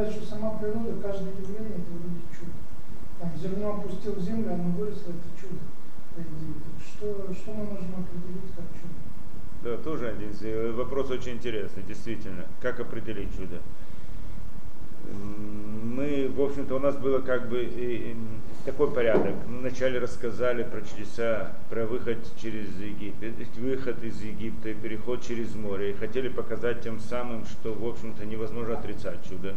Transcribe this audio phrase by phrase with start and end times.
[0.00, 2.52] что сама природа, каждое явление это вроде чудо.
[3.18, 5.58] Там зерно опустил в землю, оно выросло, это чудо.
[6.86, 8.94] Что, что мы можем определить как чудо?
[9.64, 12.44] Да, тоже один из- вопрос очень интересный, действительно.
[12.62, 13.60] Как определить чудо?
[15.82, 18.16] Мы, в общем-то, у нас было как бы и- и
[18.64, 19.34] такой порядок.
[19.48, 25.56] Мы вначале рассказали про чудеса, про выход через Египет, выход из Египта и переход через
[25.56, 25.90] море.
[25.90, 29.56] И хотели показать тем самым, что, в общем-то, невозможно отрицать чудо.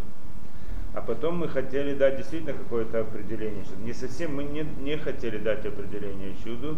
[0.93, 3.63] А потом мы хотели дать действительно какое-то определение.
[3.79, 6.77] Не совсем мы не, не хотели дать определение чуду,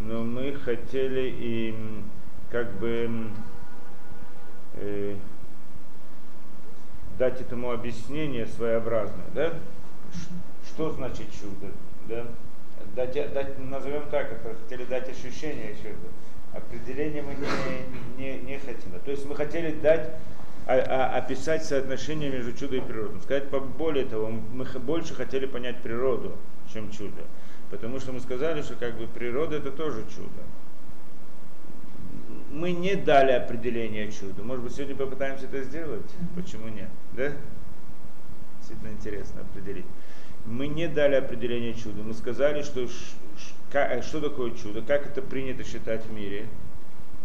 [0.00, 1.74] но мы хотели и
[2.50, 3.28] как бы
[4.74, 5.16] э,
[7.16, 9.54] дать этому объяснение своеобразное, да?
[10.66, 11.72] Что значит чудо,
[12.08, 12.26] да?
[12.96, 16.08] Дать, дать, назовем так, это хотели дать ощущение чуда.
[16.52, 18.92] Определение мы не, не, не хотим.
[19.04, 20.10] То есть мы хотели дать
[20.66, 23.20] описать соотношение между чудом и природой.
[23.20, 26.32] Сказать более того, мы больше хотели понять природу,
[26.72, 27.22] чем чудо.
[27.70, 30.42] Потому что мы сказали, что как бы природа это тоже чудо.
[32.50, 34.44] Мы не дали определение чуду.
[34.44, 36.08] Может быть, сегодня попытаемся это сделать?
[36.36, 36.88] Почему нет?
[37.12, 37.32] Да?
[38.58, 39.86] Действительно интересно определить.
[40.46, 42.04] Мы не дали определение чуду.
[42.04, 42.86] Мы сказали, что,
[43.72, 46.46] ка- что такое чудо, как это принято считать в мире.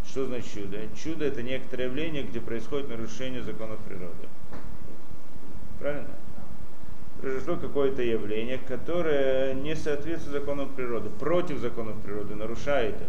[0.09, 0.77] Что значит чудо?
[0.95, 4.27] Чудо это некоторое явление, где происходит нарушение законов природы.
[5.79, 6.09] Правильно?
[7.21, 13.07] Произошло какое-то явление, которое не соответствует законам природы, против законов природы, нарушает их,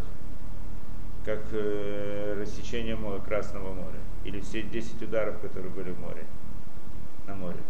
[1.24, 6.26] как э, рассечение моря, Красного моря, или все 10 ударов, которые были в море,
[7.26, 7.60] на море.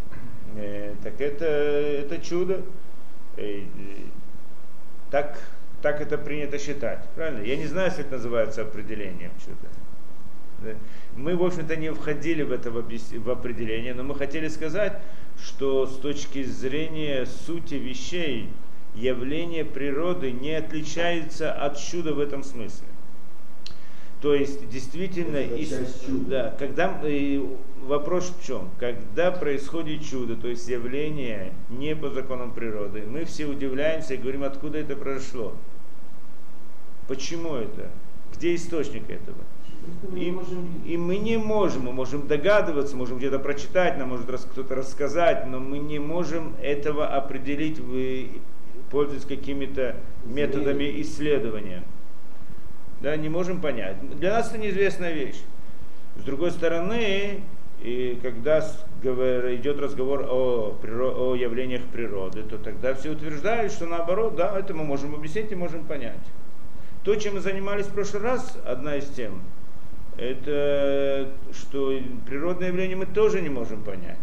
[0.57, 2.63] Э, так это, это чудо.
[3.37, 3.65] Э, э,
[5.11, 5.39] так,
[5.83, 7.09] так это принято считать.
[7.15, 7.45] Правильно?
[7.45, 9.69] Я не знаю, если это называется определением чуда.
[10.63, 10.71] Да.
[11.17, 15.01] Мы, в общем-то, не входили в это в, определение, но мы хотели сказать,
[15.43, 18.49] что с точки зрения сути вещей,
[18.95, 22.87] явление природы не отличается от чуда в этом смысле.
[24.21, 25.43] То есть, действительно,
[26.07, 26.29] чуда.
[26.29, 27.43] да, когда, э,
[27.83, 28.69] вопрос в чем?
[28.79, 34.45] Когда происходит чудо, то есть явление не по законам природы, мы все удивляемся и говорим,
[34.45, 35.55] откуда это произошло.
[37.11, 37.91] Почему это?
[38.37, 39.39] Где источник этого?
[40.15, 40.33] И,
[40.87, 45.59] и мы не можем, мы можем догадываться, можем где-то прочитать, нам может кто-то рассказать, но
[45.59, 48.29] мы не можем этого определить, в-
[48.93, 51.83] пользуясь какими-то методами исследования.
[53.01, 53.97] Да, не можем понять.
[54.21, 55.41] Для нас это неизвестная вещь.
[56.17, 57.41] С другой стороны,
[57.83, 64.57] и когда идет разговор о, о явлениях природы, то тогда все утверждают, что наоборот, да,
[64.57, 66.21] это мы можем объяснить и можем понять.
[67.05, 69.41] То, чем мы занимались в прошлый раз, одна из тем,
[70.17, 74.19] это что природное явление мы тоже не можем понять.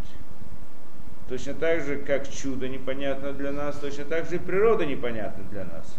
[1.28, 5.64] Точно так же, как чудо непонятно для нас, точно так же и природа непонятна для
[5.64, 5.96] нас.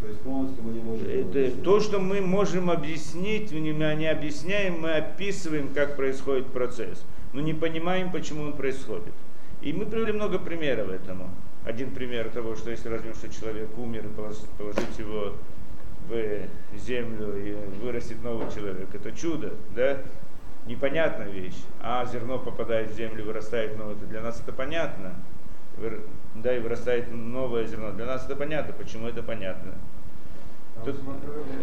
[0.00, 1.06] То есть полностью мы не можем.
[1.06, 7.40] Это то, что мы можем объяснить, мы не объясняем, мы описываем, как происходит процесс, но
[7.40, 9.14] не понимаем, почему он происходит.
[9.62, 11.30] И мы привели много примеров этому.
[11.64, 15.34] Один пример того, что если возьмем, что человек умер, и положить его
[16.08, 19.98] в землю и вырастет новый человек, это чудо, да?
[20.66, 21.60] Непонятная вещь.
[21.80, 25.14] А зерно попадает в землю, вырастает новое, для нас это понятно.
[26.36, 27.92] Да, и вырастает новое зерно.
[27.92, 28.72] Для нас это понятно.
[28.72, 29.72] Почему это понятно?
[30.84, 31.00] Тут-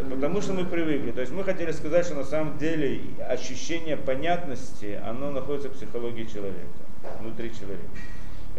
[0.10, 1.12] потому что мы привыкли.
[1.12, 6.24] То есть мы хотели сказать, что на самом деле ощущение понятности, оно находится в психологии
[6.24, 6.68] человека,
[7.20, 7.84] внутри человека.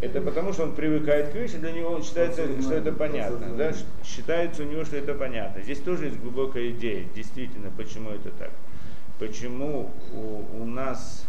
[0.03, 3.55] Это потому, что он привыкает к вещи, для него считается, что это понятно.
[3.57, 3.73] Да?
[4.05, 5.63] Считается у него, что это понятно.
[5.63, 8.51] Здесь тоже есть глубокая идея, действительно, почему это так.
[9.21, 11.25] Почему у, у нас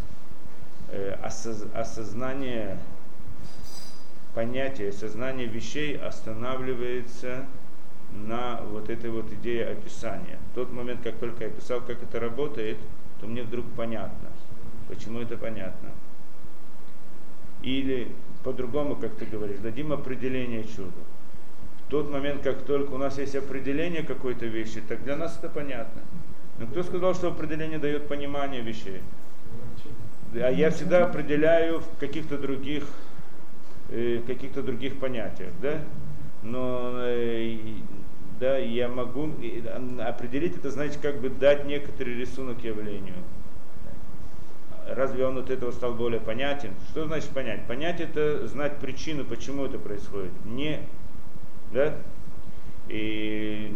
[0.89, 2.79] э, осоз- осознание
[4.33, 7.45] понятия, сознание вещей останавливается
[8.11, 10.39] на вот этой вот идее описания.
[10.51, 12.79] В тот момент, как только я описал, как это работает,
[13.21, 14.29] то мне вдруг понятно,
[14.89, 15.91] почему это понятно.
[17.61, 18.11] Или
[18.43, 20.91] по-другому, как ты говоришь, дадим определение чуду.
[21.87, 25.49] В тот момент, как только у нас есть определение какой-то вещи, так для нас это
[25.49, 26.01] понятно.
[26.59, 29.01] Но кто сказал, что определение дает понимание вещей?
[30.35, 32.87] А я всегда определяю в каких-то других,
[33.89, 35.79] э, каких-то других понятиях, да?
[36.41, 37.57] Но э,
[38.39, 39.29] да, я могу
[39.67, 43.15] а, определить это, значит, как бы дать некоторый рисунок явлению.
[44.87, 46.71] Разве он от этого стал более понятен?
[46.89, 47.65] Что значит понять?
[47.67, 50.31] Понять это знать причину, почему это происходит.
[50.45, 50.79] Не,
[51.71, 51.95] да?
[52.89, 53.75] И,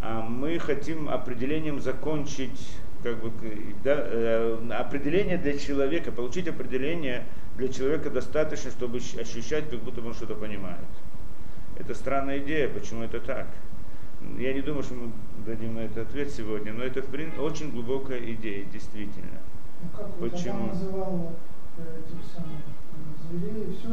[0.00, 2.70] а мы хотим определением закончить
[3.02, 3.30] как бы,
[3.84, 7.24] да, э, определение для человека, получить определение
[7.56, 10.78] для человека достаточно, чтобы ощущать, как будто он что-то понимает.
[11.78, 13.46] Это странная идея, почему это так.
[14.36, 15.12] Я не думаю, что мы
[15.46, 19.38] дадим на этот ответ сегодня, но это в принципе, очень глубокая идея, действительно.
[19.82, 20.54] Ну как Почему?
[20.64, 21.32] Адам называл
[21.78, 23.88] э, этих самых э, зверей, все,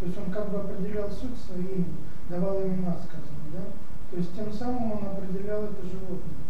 [0.00, 1.86] то есть он как бы определял суть своим,
[2.28, 3.64] давал имена, сказано, да?
[4.10, 6.44] То есть тем самым он определял это животное.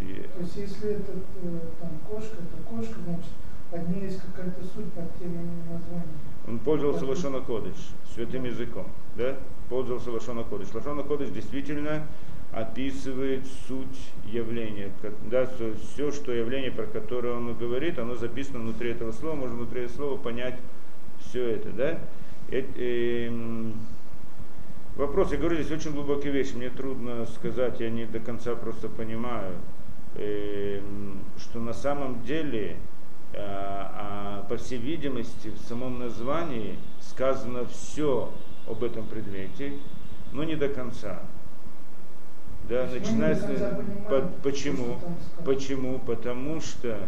[0.00, 1.12] И- То есть если это
[1.42, 3.30] э, там кошка, это кошка, значит
[3.70, 5.32] под ней есть какая-то суть под тем
[5.70, 6.18] названием.
[6.46, 8.86] Он пользовался Лашона Кодыш, святым языком,
[9.16, 9.36] да?
[9.70, 10.72] Пользовался Лашона Кодыш.
[10.74, 12.06] Лашона Кодыш действительно
[12.54, 14.90] описывает суть явления,
[15.30, 15.48] да,
[15.90, 19.96] все, что явление, про которое он говорит, оно записано внутри этого слова, можно внутри этого
[19.96, 20.58] слова понять
[21.20, 21.98] все это, да?
[22.50, 23.74] Э- эм,
[24.96, 28.88] Вопрос, я говорю, здесь очень глубокие вещи, мне трудно сказать, я не до конца просто
[28.88, 29.56] понимаю,
[30.14, 32.76] эм, что на самом деле,
[33.32, 38.30] э, а, по всей видимости, в самом названии сказано все
[38.68, 39.72] об этом предмете,
[40.32, 41.20] но не до конца.
[42.68, 43.46] Да, начинается,
[44.08, 44.98] по- почему?
[45.44, 45.98] Почему?
[45.98, 46.98] Потому что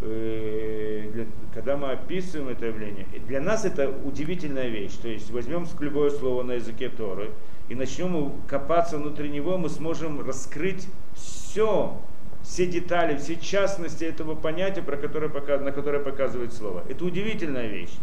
[0.00, 4.92] э, для- когда мы описываем это явление, для нас это удивительная вещь.
[5.02, 7.30] То есть возьмем любое слово на языке Торы
[7.68, 10.86] и начнем копаться внутри него, мы сможем раскрыть
[11.16, 11.96] все,
[12.42, 15.28] все детали, все частности этого понятия, про которое,
[15.58, 16.84] на которое показывает слово.
[16.88, 17.94] Это удивительная вещь.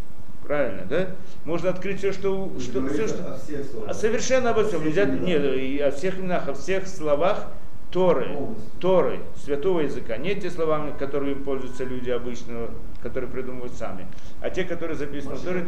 [0.47, 1.07] Правильно, да?
[1.43, 3.89] Можно открыть все, что, Не что, все, что, о всех словах.
[3.89, 4.83] а совершенно обо всем.
[4.85, 7.47] Нельзя, нет, и о всех именах, о всех словах
[7.91, 8.37] Торы.
[8.79, 10.17] Торы, святого языка.
[10.17, 12.69] Не те слова, которыми пользуются люди обычно,
[13.01, 14.05] которые придумывают сами,
[14.41, 15.65] а те, которые записаны в Торе.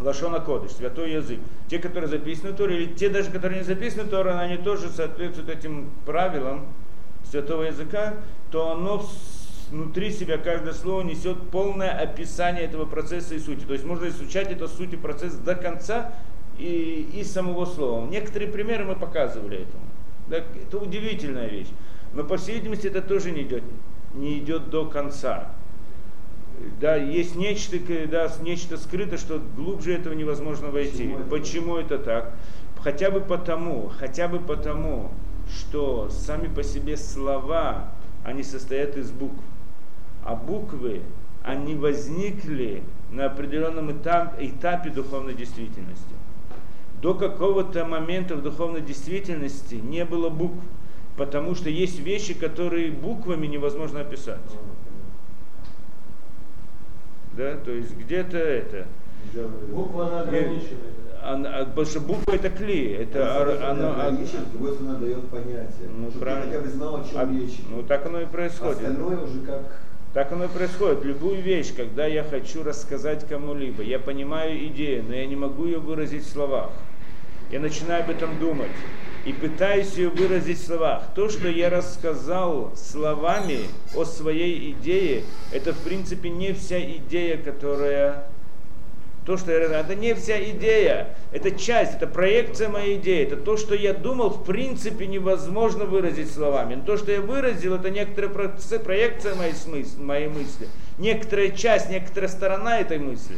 [0.00, 1.40] Лашона Кодыш, святой язык.
[1.68, 4.90] Те, которые записаны в Торе, или те даже, которые не записаны в Торе, они тоже
[4.90, 6.66] соответствуют этим правилам
[7.28, 8.14] святого языка,
[8.50, 9.04] то оно
[9.70, 13.64] внутри себя каждое слово несет полное описание этого процесса и сути.
[13.64, 16.12] То есть можно изучать это суть и процесс до конца
[16.58, 18.06] и, и самого слова.
[18.06, 19.84] Некоторые примеры мы показывали этому.
[20.28, 21.68] Да, это удивительная вещь.
[22.14, 23.62] Но по всей видимости это тоже не идет,
[24.14, 25.50] не идет до конца
[26.80, 27.76] да, есть нечто,
[28.10, 31.08] да, нечто скрыто, что глубже этого невозможно войти.
[31.08, 31.30] Почему?
[31.30, 32.34] Почему это так?
[32.82, 35.10] Хотя бы потому, хотя бы потому,
[35.50, 37.92] что сами по себе слова,
[38.24, 39.40] они состоят из букв.
[40.24, 41.02] А буквы,
[41.42, 46.04] они возникли на определенном этап- этапе духовной действительности.
[47.00, 50.62] До какого-то момента в духовной действительности не было букв,
[51.16, 54.40] потому что есть вещи, которые буквами невозможно описать.
[57.36, 58.86] Да, то есть где-то это.
[59.70, 60.94] Буква она ограничивает.
[61.22, 64.98] Она- а, потому что буква это клей, это стороны оно, а- ограничивает, с другой стороны
[64.98, 65.88] дает понятие.
[65.96, 66.46] Ну, правильно.
[66.46, 67.58] хотя бы знал, о чем а- речь.
[67.70, 68.76] ну так оно и происходит.
[68.78, 69.80] Остальное уже как
[70.14, 71.04] Так оно и происходит.
[71.04, 75.78] Любую вещь, когда я хочу рассказать кому-либо, я понимаю идею, но я не могу ее
[75.78, 76.70] выразить в словах.
[77.50, 78.70] Я начинаю об этом думать
[79.24, 81.04] и пытаюсь ее выразить в словах.
[81.14, 83.60] То, что я рассказал словами
[83.94, 88.28] о своей идее, это в принципе не вся идея, которая...
[89.28, 93.58] То, что я это не вся идея, это часть, это проекция моей идеи, это то,
[93.58, 96.76] что я думал, в принципе невозможно выразить словами.
[96.76, 102.30] Но то, что я выразил, это некоторая проекция моей, смыс- моей мысли, некоторая часть, некоторая
[102.30, 103.36] сторона этой мысли.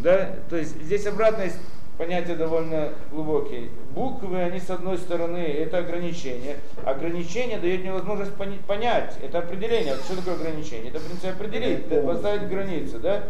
[0.00, 0.32] Да?
[0.50, 1.56] То есть здесь обратно есть
[1.96, 3.70] понятие довольно глубокие.
[3.94, 6.58] Буквы, они с одной стороны, это ограничение.
[6.84, 8.32] Ограничение дает мне возможность
[8.66, 9.94] понять, это определение.
[9.94, 10.90] Что такое ограничение?
[10.90, 12.98] Это, в принципе, определить, Это поставить границы.
[12.98, 13.22] Да?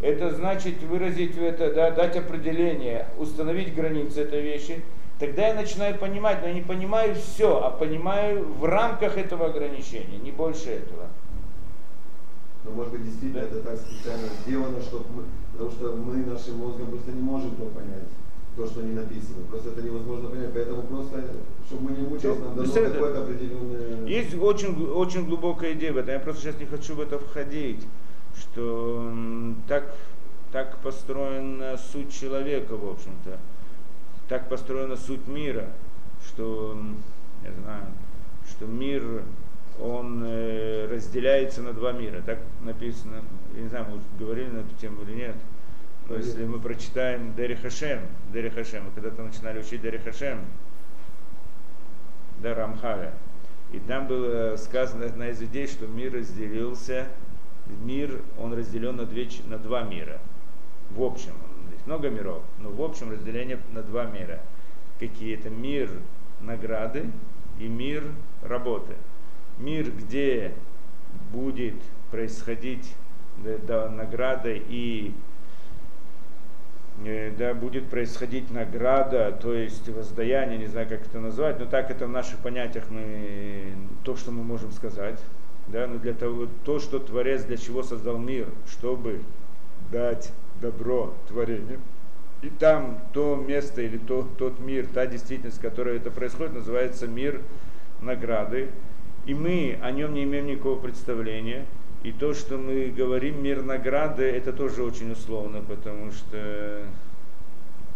[0.00, 4.82] Это значит выразить это, да, дать определение, установить границы этой вещи.
[5.18, 10.18] Тогда я начинаю понимать, но я не понимаю все, а понимаю в рамках этого ограничения,
[10.18, 11.08] не больше этого.
[12.64, 16.86] Но может быть действительно это так специально сделано, чтобы мы, потому что мы нашим мозгом
[16.88, 18.04] просто не можем то понять,
[18.56, 19.44] то, что не написано.
[19.50, 20.50] Просто это невозможно понять.
[20.54, 21.24] Поэтому просто,
[21.66, 24.06] чтобы мы не мучились, нам дано Ну, это- какое-то определенное...
[24.06, 26.14] Есть очень, очень глубокая идея в этом.
[26.14, 27.84] Я просто сейчас не хочу в это входить,
[28.40, 29.12] что
[29.66, 29.94] так,
[30.52, 33.38] так построена суть человека, в общем-то.
[34.28, 35.70] Так построена суть мира,
[36.26, 36.78] что,
[37.44, 37.84] я знаю,
[38.48, 39.22] что мир,
[39.80, 42.20] он э, разделяется на два мира.
[42.24, 43.22] Так написано,
[43.54, 45.36] я не знаю, мы говорили на эту тему или нет.
[46.08, 48.00] Но если мы прочитаем Дери Хашем,
[48.32, 50.40] Дери Хашем, мы когда-то начинали учить Дери Хашем,
[52.40, 53.12] да.
[53.72, 57.08] И там было сказано одна из идей, что мир разделился,
[57.82, 60.20] мир, он разделен на, две, на два мира.
[60.90, 61.32] В общем,
[61.72, 64.40] есть много миров, но в общем разделение на два мира.
[64.98, 65.90] Какие это мир
[66.40, 67.10] награды
[67.58, 68.04] и мир
[68.42, 68.94] работы.
[69.58, 70.52] Мир, где
[71.32, 71.74] будет
[72.10, 72.94] происходить
[73.38, 75.12] да, да, награда и
[77.04, 81.90] э, да, будет происходить награда, то есть воздаяние, не знаю, как это назвать, но так
[81.90, 85.20] это в наших понятиях мы, то, что мы можем сказать.
[85.70, 89.20] Да, но для того, то, что Творец для чего создал мир, чтобы
[89.92, 91.80] дать добро творению.
[92.40, 97.06] И там то место или то, тот мир, та действительность, в которой это происходит, называется
[97.06, 97.42] мир
[98.00, 98.68] награды.
[99.26, 101.66] И мы о нем не имеем никакого представления.
[102.02, 106.84] И то, что мы говорим мир награды, это тоже очень условно, потому что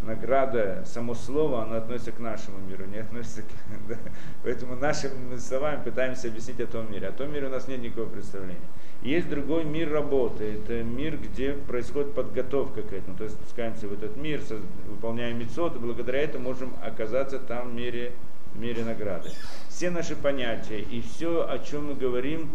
[0.05, 3.45] награда, само слово, оно относится к нашему миру, не относится к...
[3.89, 3.97] Да.
[4.43, 7.07] Поэтому нашими словами пытаемся объяснить о том мире.
[7.07, 8.59] О том мире у нас нет никакого представления.
[9.01, 10.59] Есть другой мир работы.
[10.59, 13.17] Это мир, где происходит подготовка к этому.
[13.17, 14.41] То есть спускаемся в этот мир,
[14.87, 18.13] выполняем мецод, и благодаря этому можем оказаться там в мире,
[18.53, 19.29] в мире награды.
[19.67, 22.49] Все наши понятия и все, о чем мы говорим,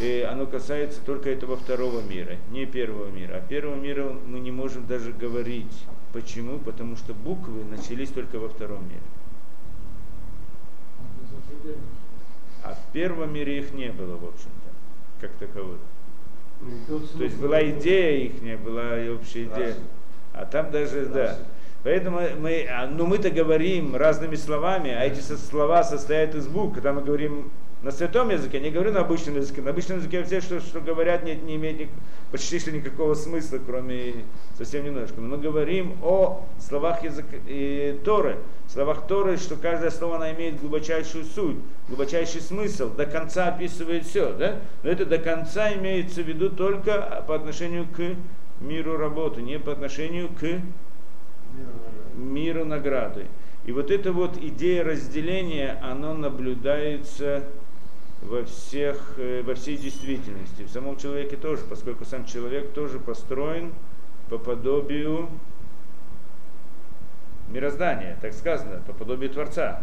[0.00, 3.36] и оно касается только этого второго мира, не первого мира.
[3.36, 5.86] А первого мира мы не можем даже говорить.
[6.16, 6.58] Почему?
[6.58, 9.02] Потому что буквы начались только во втором мире.
[12.64, 15.78] А в первом мире их не было, в общем-то, как таковых.
[17.18, 19.74] То есть была идея их, не была и общая идея.
[20.32, 21.36] А там даже, да.
[21.84, 26.76] Поэтому мы, а, ну мы-то говорим разными словами, а эти слова состоят из букв.
[26.76, 27.50] Когда мы говорим
[27.82, 29.60] на святом языке, не говорю на обычном языке.
[29.60, 31.88] На обычном языке все, что, что говорят, не, не имеет ни,
[32.32, 34.24] почти что никакого смысла, кроме
[34.56, 35.20] совсем немножко.
[35.20, 40.58] Но мы говорим о словах языка, и Торы, словах Торы, что каждое слово она имеет
[40.60, 44.32] глубочайшую суть, глубочайший смысл, до конца описывает все.
[44.32, 44.56] Да?
[44.82, 48.16] Но это до конца имеется в виду только по отношению к
[48.60, 50.60] миру работы, не по отношению к
[52.16, 53.26] миру награды.
[53.66, 57.44] И вот эта вот идея разделения, она наблюдается
[58.26, 60.62] во, всех, э, во всей действительности.
[60.62, 63.72] В самом человеке тоже, поскольку сам человек тоже построен
[64.28, 65.28] по подобию
[67.48, 69.80] мироздания, так сказано, по подобию Творца.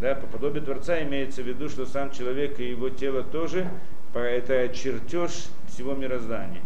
[0.00, 3.70] Да, по подобию Творца имеется в виду, что сам человек и его тело тоже
[4.14, 6.62] это чертеж всего мироздания.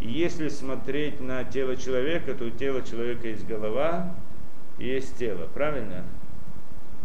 [0.00, 4.14] И если смотреть на тело человека, то у тела человека есть голова
[4.78, 6.04] и есть тело, правильно?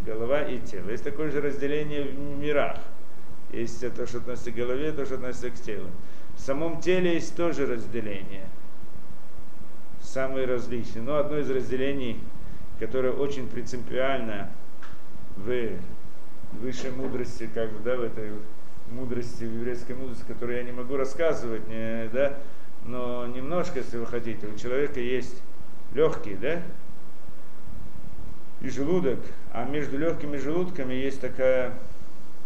[0.06, 0.90] Голова и тело.
[0.90, 2.80] Есть такое же разделение в мирах.
[3.51, 5.89] Есть то, что относится к голове, то, что относится к телу.
[6.36, 8.48] В самом теле есть тоже разделение.
[10.01, 11.03] Самые различные.
[11.03, 12.20] Но одно из разделений,
[12.79, 14.50] которое очень принципиально
[15.36, 15.72] в
[16.53, 18.31] высшей мудрости, как бы, да, в этой
[18.91, 22.38] мудрости, в еврейской мудрости, которую я не могу рассказывать, не, да,
[22.86, 25.41] но немножко, если вы хотите, у человека есть
[25.93, 26.62] легкие, да,
[28.62, 29.20] и желудок,
[29.51, 31.74] а между легкими желудками есть такая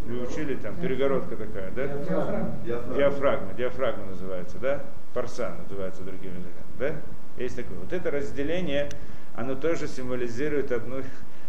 [0.06, 1.88] вы учили там, перегородка такая, да?
[1.88, 2.96] Диафрагма.
[2.96, 4.84] Диафрагма, диафрагма называется, да?
[5.14, 6.96] Парсан называется другими языками, да?
[7.42, 7.78] Есть такое.
[7.80, 8.90] Вот это разделение,
[9.36, 10.98] оно тоже символизирует одно,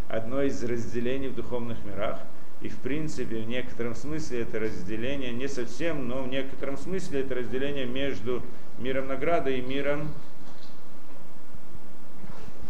[0.08, 2.18] одно из разделений в духовных мирах.
[2.62, 7.34] И в принципе, в некотором смысле это разделение, не совсем, но в некотором смысле это
[7.34, 8.42] разделение между
[8.78, 10.08] миром награды и миром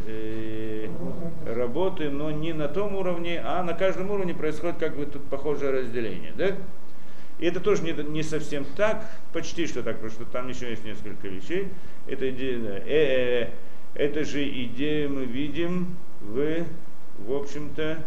[0.07, 0.66] э,
[1.47, 5.71] работы, но не на том уровне, а на каждом уровне происходит как бы тут похожее
[5.71, 6.33] разделение.
[6.37, 6.57] Да?
[7.39, 10.85] И это тоже не, не совсем так, почти что так, потому что там еще есть
[10.85, 11.69] несколько вещей.
[12.07, 13.51] Это, идея, да, э, э,
[13.95, 16.65] это же идея мы видим в,
[17.19, 18.03] в общем-то,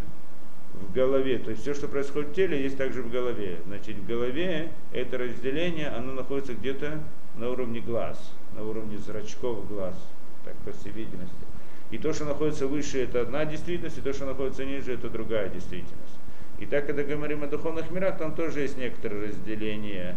[0.73, 1.37] в голове.
[1.39, 3.59] То есть все, что происходит в теле, есть также в голове.
[3.67, 6.99] Значит, в голове это разделение, оно находится где-то
[7.37, 9.95] на уровне глаз, на уровне зрачков глаз,
[10.43, 11.48] так по всей видимости.
[11.91, 15.49] И то, что находится выше, это одна действительность, и то, что находится ниже, это другая
[15.49, 16.19] действительность.
[16.59, 20.15] И так, когда говорим о духовных мирах, там тоже есть некоторое разделение.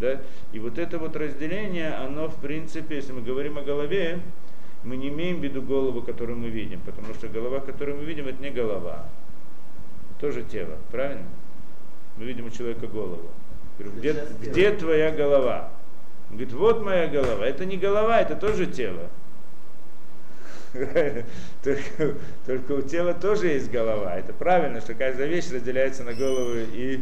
[0.00, 0.20] Да?
[0.52, 4.20] И вот это вот разделение, оно в принципе, если мы говорим о голове,
[4.82, 8.26] мы не имеем в виду голову, которую мы видим, потому что голова, которую мы видим,
[8.28, 9.04] это не голова,
[10.20, 11.26] тоже тело, правильно?
[12.16, 13.30] Мы видим у человека голову.
[13.78, 15.70] Говорю, где, где твоя голова?
[16.30, 17.44] Он говорит, вот моя голова.
[17.44, 19.08] Это не голова, это тоже тело.
[20.72, 22.14] Только,
[22.46, 24.16] только у тела тоже есть голова.
[24.16, 27.00] Это правильно, что каждая вещь разделяется на голову и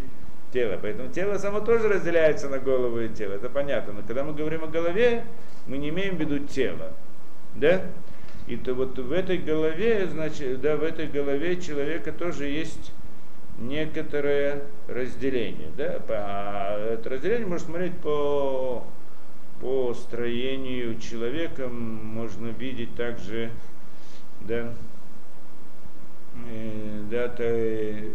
[0.53, 0.79] тело.
[0.81, 3.35] Поэтому тело само тоже разделяется на голову и тело.
[3.35, 3.93] Это понятно.
[3.93, 5.25] Но когда мы говорим о голове,
[5.67, 6.93] мы не имеем в виду тело.
[7.55, 7.83] Да?
[8.47, 12.93] И то вот в этой голове, значит, да, в этой голове человека тоже есть
[13.59, 15.71] некоторое разделение.
[15.77, 16.01] Да?
[16.09, 18.85] А это разделение можно смотреть по
[19.61, 23.51] по строению человека можно видеть также,
[24.41, 24.73] да,
[26.49, 28.13] э, да, то,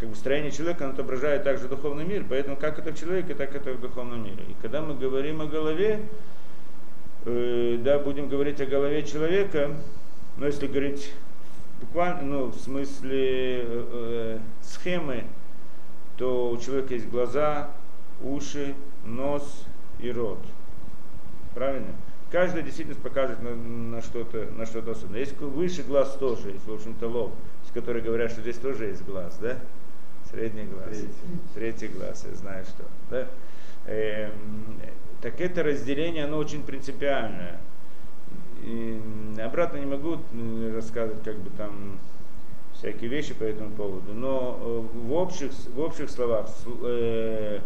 [0.00, 3.54] как бы строение человека, оно отображает также духовный мир, поэтому как это в человеке, так
[3.54, 4.44] это в духовном мире.
[4.48, 6.00] И когда мы говорим о голове,
[7.26, 9.76] э, да, будем говорить о голове человека,
[10.38, 11.12] но если говорить
[11.80, 15.24] буквально, ну, в смысле э, э, схемы,
[16.16, 17.70] то у человека есть глаза,
[18.22, 19.64] уши, нос
[19.98, 20.38] и рот.
[21.54, 21.92] Правильно?
[22.30, 25.20] Каждая действительность показывает на, на что-то на что-то особенное.
[25.20, 27.34] Есть выше глаз тоже, есть, в общем-то, лоб,
[27.68, 29.56] с которой говорят, что здесь тоже есть глаз, да?
[30.30, 30.88] Средний глаз.
[30.90, 31.08] Третий,
[31.54, 32.84] Третий глаз, я знаю что.
[33.10, 33.26] Да?
[33.86, 34.80] Эм,
[35.20, 37.58] так это разделение, оно очень принципиальное.
[38.62, 39.00] И
[39.42, 40.18] обратно не могу
[40.72, 41.98] рассказывать как бы там
[42.74, 46.48] всякие вещи по этому поводу, но э, в общих, в общих словах
[46.82, 47.58] э,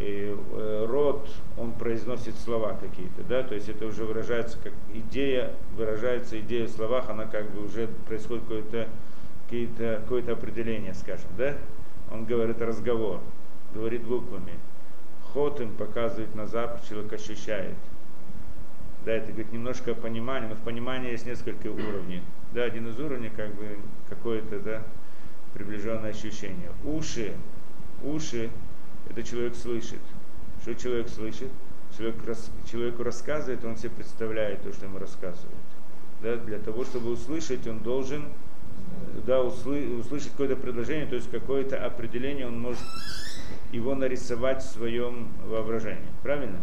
[0.00, 1.28] э, род,
[1.58, 6.70] он произносит слова какие-то, да, то есть это уже выражается как идея, выражается идея в
[6.70, 8.88] словах, она как бы уже происходит какое-то
[9.44, 11.56] какое-то, какое-то определение, скажем, да,
[12.10, 13.20] он говорит разговор,
[13.74, 14.54] говорит буквами,
[15.32, 17.74] ход им показывает на запад, человек ощущает,
[19.04, 22.22] да, это говорит немножко понимание, но в понимании есть несколько уровней.
[22.52, 23.78] Да, один из уровней как бы
[24.08, 24.82] какое-то да,
[25.54, 26.70] приближенное ощущение.
[26.84, 27.32] Уши,
[28.02, 28.50] уши,
[29.10, 30.00] это человек слышит.
[30.62, 31.50] Что человек слышит?
[31.96, 32.16] Человек,
[32.70, 35.56] человеку рассказывает, он себе представляет то, что ему рассказывает.
[36.22, 38.24] Да, для того, чтобы услышать, он должен
[39.26, 42.84] да, услы, услышать какое-то предложение, то есть какое-то определение, он может
[43.72, 46.08] его нарисовать в своем воображении.
[46.22, 46.58] Правильно?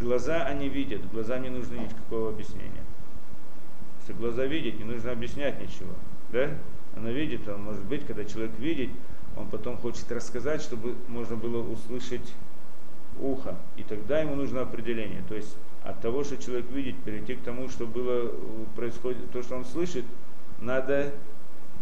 [0.00, 2.84] Глаза они видят, глаза не нужны никакого объяснения.
[4.00, 5.94] Если глаза видят, не нужно объяснять ничего.
[6.32, 6.50] Да?
[6.96, 8.90] Она видит, он может быть, когда человек видит,
[9.36, 12.32] он потом хочет рассказать, чтобы можно было услышать
[13.20, 13.56] ухо.
[13.76, 15.22] И тогда ему нужно определение.
[15.28, 18.32] То есть от того, что человек видит, перейти к тому, что было,
[18.76, 20.04] происходит, то, что он слышит,
[20.60, 21.12] надо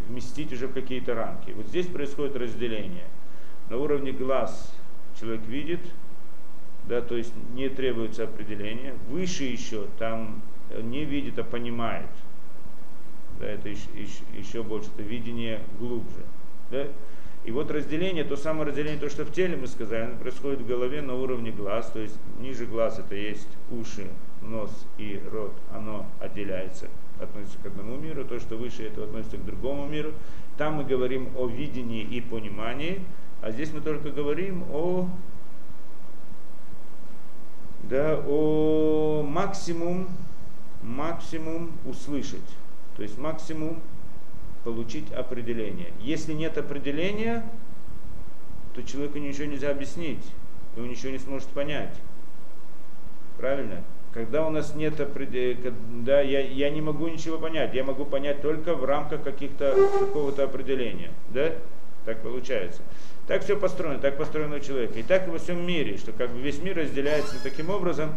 [0.09, 1.53] вместить уже в какие-то рамки.
[1.53, 3.07] Вот здесь происходит разделение.
[3.71, 4.75] На уровне глаз
[5.19, 5.81] человек видит,
[6.89, 8.95] да, то есть не требуется определение.
[9.09, 10.43] Выше еще там
[10.83, 12.09] не видит, а понимает.
[13.39, 16.25] Да, это еще, еще, еще больше, это видение глубже.
[16.71, 16.87] Да?
[17.45, 20.67] И вот разделение, то самое разделение, то, что в теле мы сказали, оно происходит в
[20.67, 24.07] голове на уровне глаз, то есть ниже глаз это есть уши,
[24.43, 26.89] нос и рот, оно отделяется,
[27.21, 30.13] относится к одному миру, то, что выше это относится к другому миру.
[30.57, 33.03] Там мы говорим о видении и понимании,
[33.41, 35.09] а здесь мы только говорим о
[37.83, 40.09] да, о максимум,
[40.83, 42.41] максимум услышать.
[42.97, 43.81] То есть максимум
[44.65, 45.93] получить определение.
[46.01, 47.45] Если нет определения,
[48.75, 50.25] то человеку ничего нельзя объяснить,
[50.77, 51.95] и он ничего не сможет понять.
[53.39, 53.83] Правильно?
[54.15, 55.73] Когда у нас нет определения,
[56.05, 60.45] да, я, я не могу ничего понять, я могу понять только в рамках каких-то какого-то
[60.45, 61.11] определения.
[61.31, 61.53] Да?
[62.05, 62.83] Так получается.
[63.27, 64.99] Так все построено, так построено у человека.
[64.99, 68.15] И так во всем мире, что как бы весь мир разделяется таким образом,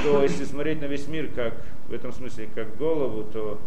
[0.00, 1.54] что если смотреть на весь мир как
[1.88, 3.58] в этом смысле как голову, то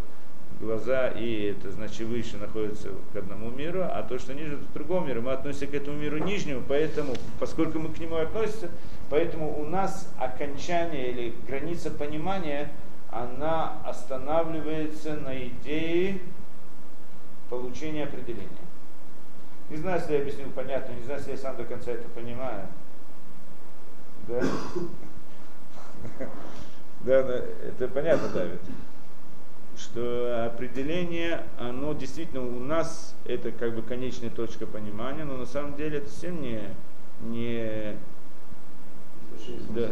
[0.59, 5.07] глаза и это значит выше находятся к одному миру, а то, что ниже, к другому
[5.07, 5.21] миру.
[5.21, 8.69] Мы относимся к этому миру нижнему, поэтому, поскольку мы к нему относимся,
[9.09, 12.71] поэтому у нас окончание или граница понимания,
[13.11, 16.19] она останавливается на идее
[17.49, 18.47] получения определения.
[19.69, 22.67] Не знаю, если я объяснил понятно, не знаю, если я сам до конца это понимаю.
[24.27, 24.41] Да?
[27.01, 28.59] Да, это понятно, Давид.
[29.77, 35.75] Что определение, оно действительно у нас это как бы конечная точка понимания, но на самом
[35.75, 36.61] деле это совсем не,
[37.21, 37.95] не
[39.69, 39.89] да,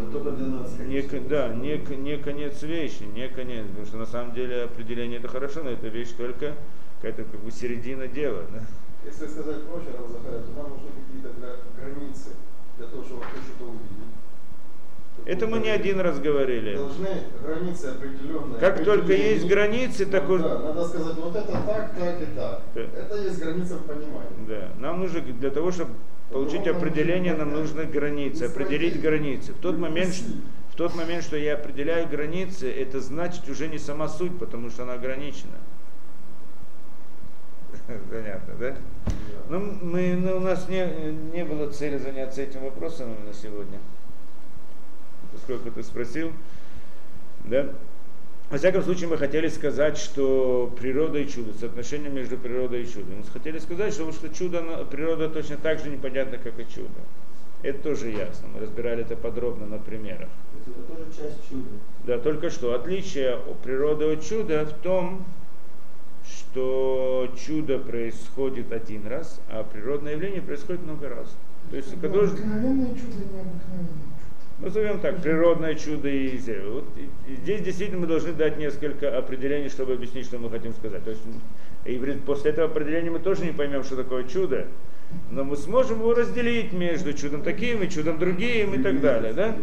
[0.86, 5.28] не, да, не, не конец вещи, не конец, потому что на самом деле определение это
[5.28, 6.56] хорошо, но это вещь только
[6.98, 8.43] какая-то как бы середина дела.
[8.52, 8.63] Да?
[9.06, 10.02] Если сказать проще, то
[10.58, 11.30] нам нужны какие-то
[11.80, 12.30] границы
[12.78, 14.24] для того, чтобы кто что-то увидеть.
[15.25, 16.75] Это мы не один раз говорили.
[16.75, 17.10] Должны
[17.43, 18.60] границы определенные.
[18.60, 20.41] Как только есть границы, так вот.
[20.41, 22.62] Да, надо сказать, вот это так, так и так.
[22.75, 22.82] Да.
[22.82, 24.30] Это есть граница понимания.
[24.47, 24.69] Да.
[24.78, 25.91] Нам нужно для того, чтобы
[26.30, 29.54] получить определение, нам нужны границы, определить границы.
[29.54, 30.13] В тот момент,
[30.71, 34.84] в тот момент, что я определяю границы, это значит уже не сама суть, потому что
[34.84, 35.58] она ограничена.
[38.12, 38.75] Понятно, да?
[39.49, 40.86] Ну, мы, ну, у нас не,
[41.34, 43.80] не было цели заняться этим вопросом именно сегодня.
[45.47, 46.31] Поскольку ты спросил,
[47.43, 47.69] да?
[48.49, 53.17] Во всяком случае, мы хотели сказать, что природа и чудо, соотношение между природой и чудом.
[53.17, 56.89] Мы хотели сказать, что, что чудо, природа точно так же непонятна, как и чудо.
[57.62, 58.47] Это тоже ясно.
[58.53, 60.29] Мы разбирали это подробно на примерах.
[60.65, 61.69] Это тоже часть чуда.
[62.05, 62.73] Да, только что.
[62.73, 65.25] Отличие природы от чуда в том,
[66.27, 71.36] что чудо происходит один раз, а природное явление происходит много раз.
[71.69, 74.14] То есть Да, художник, Обыкновенное чудо, необыкновенное чудо.
[74.59, 76.85] Назовем так, природное чудо и зе- вот
[77.27, 81.03] здесь действительно мы должны дать несколько определений, чтобы объяснить, что мы хотим сказать.
[81.03, 81.21] То есть
[81.85, 84.67] и после этого определения мы тоже не поймем, что такое чудо,
[85.29, 89.55] но мы сможем его разделить между чудом таким и чудом другим и так далее, да?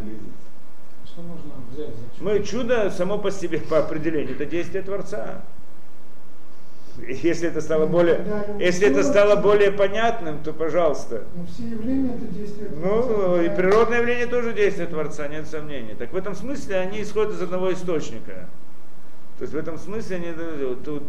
[1.05, 2.25] Что можно взять за чудо?
[2.25, 5.43] Мы чудо само по себе, по определению, это действие Творца.
[6.99, 8.25] И Если это стало более,
[8.59, 11.25] если это стало более понятным, то пожалуйста.
[11.35, 13.43] Но все явления это действие Ну, Творца.
[13.43, 13.55] и Да.
[13.55, 15.95] природное явление тоже действие Творца, нет сомнений.
[15.99, 18.47] Так в этом смысле они исходят из одного источника.
[19.39, 20.35] То есть в этом смысле они,
[20.85, 21.03] тут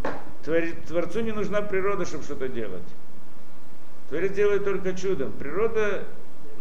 [0.87, 2.81] Творцу не нужна природа, чтобы что-то делать.
[4.09, 5.31] Творец делает только чудом.
[5.33, 6.03] Природа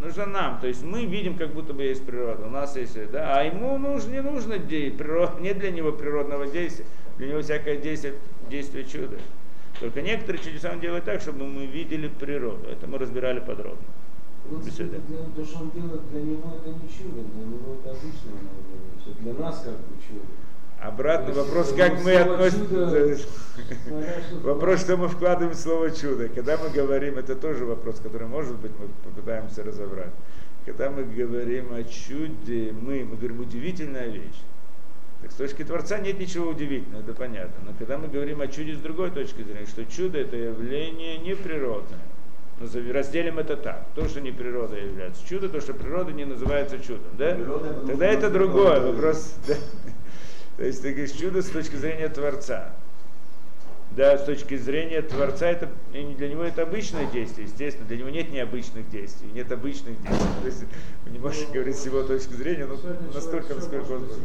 [0.03, 0.59] нужна нам.
[0.61, 2.47] То есть мы видим, как будто бы есть природа.
[2.47, 6.85] У нас есть, да, а ему нужно, не нужно природа, нет для него природного действия.
[7.19, 8.15] Для него всякое действие,
[8.53, 9.17] действие чуда.
[9.81, 12.69] Только некоторые чудеса он делает так, чтобы мы видели природу.
[12.71, 13.87] Это мы разбирали подробно.
[14.49, 14.61] Для-
[15.37, 19.21] То, что он делает, для него это не чудо, для него это обычное явление.
[19.21, 20.25] Для нас как бы чудо.
[20.81, 23.27] Обратный вопрос, как мы относимся.
[24.43, 26.29] Вопрос, что мы вкладываем в слово чудо.
[26.29, 30.13] Когда мы говорим, это тоже вопрос, который, может быть, мы попытаемся разобрать.
[30.67, 34.41] Когда мы говорим о чуде, мы, мы говорим удивительная вещь.
[35.23, 37.55] Так с точки Творца нет ничего удивительного, это понятно.
[37.65, 42.01] Но когда мы говорим о чуде с другой точки зрения, что чудо это явление неприродное.
[42.61, 43.87] Назови- Разделим это так.
[43.95, 47.11] То, что не природа является чудо, то, что природа не называется чудом.
[47.17, 47.35] Да?
[47.35, 48.93] Потому Тогда это природа.
[48.93, 49.37] вопрос.
[49.49, 49.55] да.
[50.59, 52.73] То есть ты говоришь чудо с точки зрения Творца.
[53.97, 58.31] Да, с точки зрения Творца, это, для него это обычное действие, естественно, для него нет
[58.31, 60.31] необычных действий, нет обычных действий.
[60.41, 60.65] То есть
[61.05, 64.09] вы не можете говорить с его точки зрения, но Сегодня человек настолько, насколько это может
[64.09, 64.17] быть.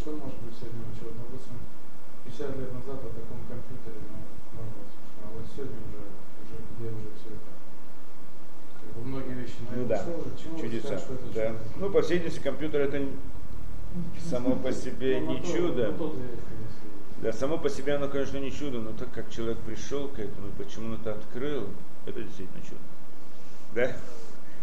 [0.00, 1.10] Что может быть сегодня чудо?
[1.18, 1.58] Допустим,
[2.26, 4.22] 50 лет назад о таком компьютере, ну,
[4.54, 6.02] может быть, а вот сегодня уже,
[6.46, 7.50] уже где уже все это.
[8.78, 10.06] Как бы многие вещи Ну да,
[10.60, 11.02] чудеса.
[11.34, 11.56] Да.
[11.76, 13.02] Ну, по всей видимости, компьютер это
[14.30, 15.94] само по себе не чудо.
[17.22, 20.48] Да, само по себе оно, конечно, не чудо, но так как человек пришел к этому,
[20.48, 21.66] и почему он это открыл,
[22.06, 22.80] это действительно чудо.
[23.74, 23.96] Да?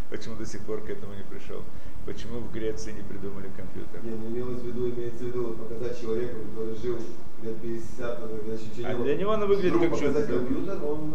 [0.10, 1.64] Почему до сих пор к этому не пришел?
[2.06, 4.04] Почему в Греции не придумали компьютер?
[4.04, 6.98] Не, ну имелось в виду, имеется в виду показать человеку, который жил
[7.44, 10.22] лет 50, значит, через А для него оно выглядит как чудо.
[10.22, 11.14] компьютер, он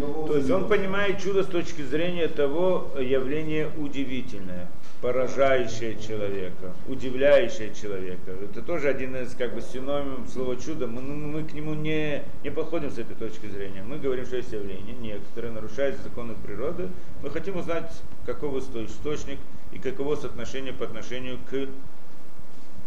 [0.00, 4.68] э, То есть он понимает чудо с точки зрения того явления удивительное,
[5.06, 8.32] поражающее человека, удивляющее человека.
[8.42, 10.88] Это тоже один из как бы синонимов слова чудо.
[10.88, 13.84] Мы, ну, мы к нему не, не подходим с этой точки зрения.
[13.84, 16.88] Мы говорим, что есть явление некоторое, нарушает законы природы.
[17.22, 17.88] Мы хотим узнать,
[18.24, 19.38] каков исто- источник
[19.70, 21.68] и каково соотношение по отношению к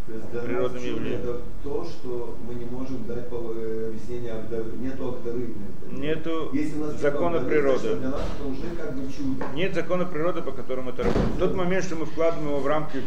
[0.09, 1.19] То есть для природным явлением.
[1.19, 4.71] это то, что мы не можем дать э, объяснение Агдары.
[4.79, 5.49] Нету Агдары.
[5.91, 7.95] Нету Если у нас закона Агдары, природы.
[7.97, 9.45] Для нас это уже как бы чудо.
[9.53, 11.35] Нет закона природы, по которому это работает.
[11.35, 13.03] В тот момент, что мы вкладываем его в рамки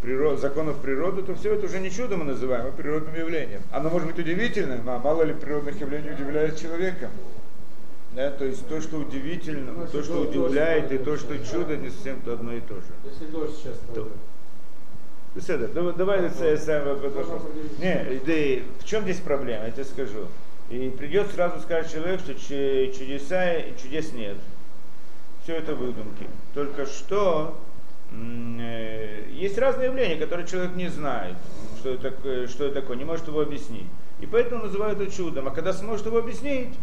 [0.00, 3.60] природ, законов природы, то все это уже не чудо мы называем, а природным явлением.
[3.70, 7.10] Оно может быть удивительным, а мало ли природных явлений удивляет человека.
[8.14, 12.22] Да, то есть то, что удивительно, то, что удивляет, и то, что чудо, не совсем
[12.22, 12.86] то одно и то же.
[13.04, 13.74] Если дождь сейчас.
[15.34, 17.42] Беседа, давай, давай с- с- Можно вопрос.
[17.42, 17.78] определить.
[17.80, 20.26] Не, да и в чем здесь проблема, я тебе скажу.
[20.70, 24.36] И придет сразу сказать человек, что чу- чудеса и чудес нет.
[25.42, 26.26] Все это выдумки.
[26.54, 27.58] Только что
[28.12, 31.34] э, есть разные явления, которые человек не знает,
[31.78, 33.86] что это, такое- что это такое, не может его объяснить.
[34.20, 35.48] И поэтому называют это чудом.
[35.48, 36.74] А когда сможет его объяснить,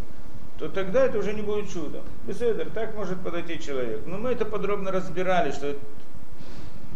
[0.60, 2.02] то тогда это уже не будет чудом.
[2.28, 4.02] Беседер, так может подойти человек.
[4.06, 5.80] Но мы это подробно разбирали, что это,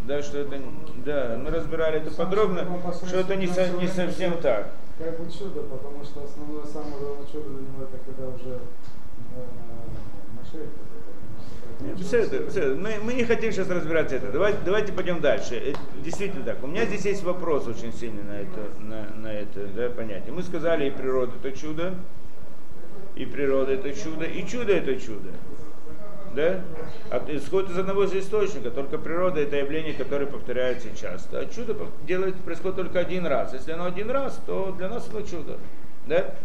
[0.07, 0.59] да, что это,
[1.05, 2.65] да, мы разбирали это подробно,
[3.07, 4.71] что это не, со- не совсем так.
[4.97, 8.59] Как бы чудо, потому что основное самое главное чудо для него это когда уже
[9.35, 9.41] э,
[11.97, 12.75] все это, все это.
[12.75, 14.31] Мы, мы не хотим сейчас разбирать это.
[14.31, 15.55] Давайте, давайте пойдем дальше.
[15.55, 16.63] Э, Действительно так.
[16.63, 20.31] У меня здесь есть вопрос очень сильный на это, на, на это да, понятие.
[20.33, 21.95] Мы сказали, и природа это чудо,
[23.15, 25.31] и природа это чудо, и чудо это чудо.
[26.35, 26.61] Да?
[27.09, 31.39] От, исходит из одного из источника, только природа это явление, которое повторяется часто.
[31.39, 33.53] А чудо делает, происходит только один раз.
[33.53, 35.57] Если оно один раз, то для нас оно чудо.
[36.07, 36.35] Да?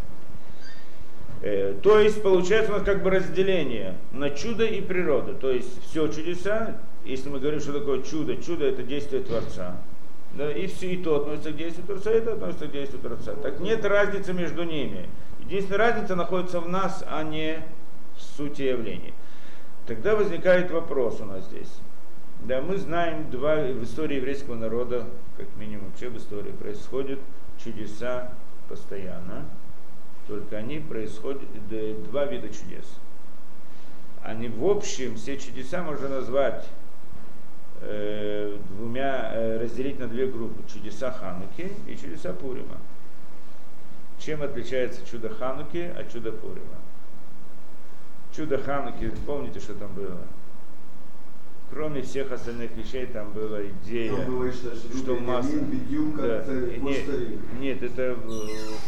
[1.43, 5.35] Э, то есть получается у нас как бы разделение на чудо и природу.
[5.35, 9.77] То есть все чудеса, если мы говорим, что такое чудо, чудо это действие Творца.
[10.35, 13.35] Да, и все, и то относится к действию Творца, и это относится к действию Творца.
[13.43, 15.09] Так нет разницы между ними.
[15.41, 17.61] Единственная разница находится в нас, а не
[18.17, 19.13] в сути явления.
[19.91, 21.73] Тогда возникает вопрос у нас здесь.
[22.43, 25.05] Да, мы знаем два в истории еврейского народа,
[25.37, 27.19] как минимум вообще в истории, происходят
[27.59, 28.33] чудеса
[28.69, 29.47] постоянно.
[30.29, 31.43] Только они происходят,
[32.09, 32.87] два вида чудес.
[34.23, 36.65] Они в общем, все чудеса можно назвать
[37.81, 40.63] э, двумя, э, разделить на две группы.
[40.73, 42.79] Чудеса Хануки и чудеса Пурима.
[44.21, 46.79] Чем отличается чудо Хануки от чуда Пурима?
[48.35, 50.17] Чудо Хануки, помните, что там было?
[51.73, 55.57] Кроме всех остальных вещей, там была идея, Там было что, что, масло.
[55.59, 56.43] Бедюм, Да.
[56.43, 57.29] царь, Нет, может, царь.
[57.61, 58.17] нет, это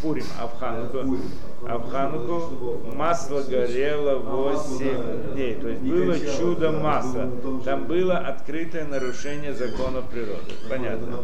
[0.02, 1.16] Пурим, а в Хануку.
[1.62, 1.74] Да.
[1.74, 5.32] А в Хануку масло горело А, масло, 8 да, да.
[5.34, 5.54] дней.
[5.54, 7.30] То есть было кончалось, чудо да, масла.
[7.42, 10.52] том Там было открытое нарушение законов природы.
[10.68, 11.18] Понятно?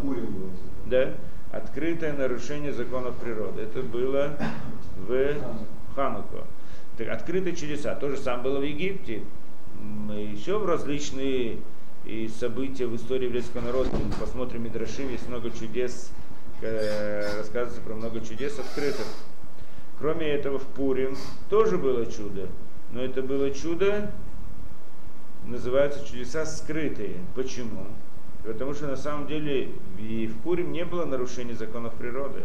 [0.86, 1.10] Да?
[1.50, 3.62] Открытое нарушение законов природы.
[3.62, 4.30] Это было
[5.08, 5.34] в
[5.96, 6.46] Хануку.
[7.00, 7.94] Открытые чудеса.
[7.94, 9.22] То же самое было в Египте.
[10.10, 11.58] Еще в различные
[12.38, 13.90] события в истории еврейского народа.
[13.92, 16.10] Мы Посмотрим Мидрашим, есть много чудес,
[16.62, 19.06] э, рассказывается про много чудес открытых.
[19.98, 21.16] Кроме этого, в Пурим
[21.50, 22.48] тоже было чудо.
[22.92, 24.10] Но это было чудо,
[25.44, 27.16] называются чудеса скрытые.
[27.34, 27.86] Почему?
[28.44, 32.44] Потому что на самом деле и в Пурим не было нарушений законов природы.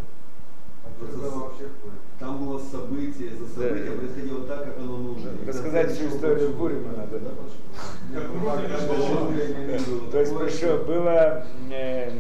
[2.23, 3.97] Там было событие, за событие Да.
[3.97, 5.31] происходило так, как оно нужно.
[5.45, 6.79] Рассказать всю историю чудо.
[6.95, 7.19] надо,
[10.09, 12.11] То есть пришло, было, э,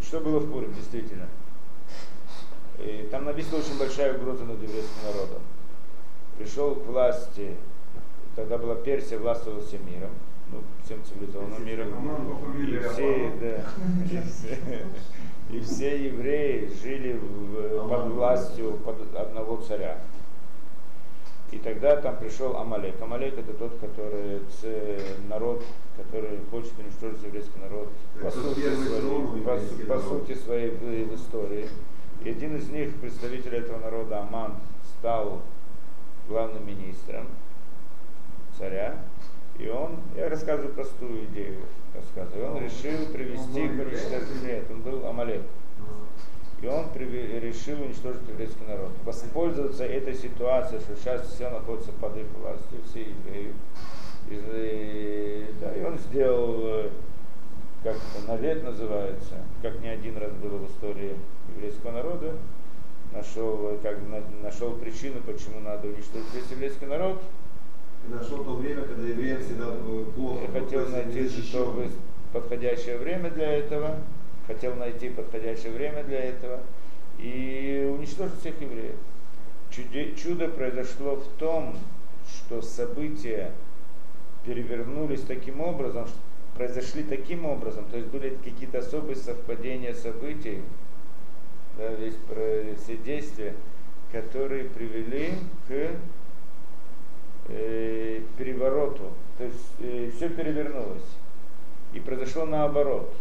[0.00, 1.26] что было в Пурим, действительно.
[2.78, 5.42] И там нависла очень большая угроза над еврейским народом.
[6.38, 7.54] Пришел к власти,
[8.34, 10.12] тогда была Персия, властвовала всем миром,
[10.50, 11.88] ну, всем цивилизованным миром.
[12.66, 13.66] И все, да,
[15.50, 19.98] и все, евреи жили в- под властью под одного царя.
[21.50, 23.00] И тогда там пришел Амалек.
[23.00, 24.40] Амалек это тот, который
[25.28, 25.64] народ,
[25.96, 27.88] который хочет уничтожить еврейский народ
[28.22, 31.66] по сути своей, по, еврейский по сути своей в, в истории.
[32.22, 34.56] И один из них, представитель этого народа, Аман,
[34.98, 35.40] стал
[36.28, 37.28] главным министром
[38.58, 38.96] царя.
[39.58, 41.60] И он, я рассказываю простую идею,
[41.98, 45.42] рассказываю, он решил привести к уничтожению, нет, он был Амалек.
[46.60, 48.90] И он приве- решил уничтожить еврейский народ.
[49.04, 53.52] Воспользоваться этой ситуацией, что сейчас все находится под их властью, все евреи.
[54.30, 56.90] И, да, и он сделал, э,
[57.84, 61.14] как навет называется, как не один раз было в истории
[61.54, 62.34] еврейского народа,
[63.12, 67.22] нашел, э, как, на- нашел причину, почему надо уничтожить весь еврейский народ,
[68.08, 70.40] И нашел то время, когда евреям всегда было плохо.
[70.42, 71.90] Я хотел найти чтобы
[72.32, 73.96] подходящее время для этого,
[74.46, 76.60] хотел найти подходящее время для этого
[77.18, 78.96] и уничтожить всех евреев.
[79.70, 81.76] Чуде- чудо произошло в том,
[82.26, 83.52] что события
[84.46, 86.06] перевернулись таким образом,
[86.56, 90.62] произошли таким образом, то есть были какие-то особые совпадения событий,
[91.76, 92.14] да, весь
[92.82, 93.54] все действия,
[94.12, 95.32] которые привели
[95.68, 95.90] к
[97.48, 99.10] э, перевороту.
[99.38, 101.06] То есть все перевернулось.
[101.94, 103.12] И произошло наоборот.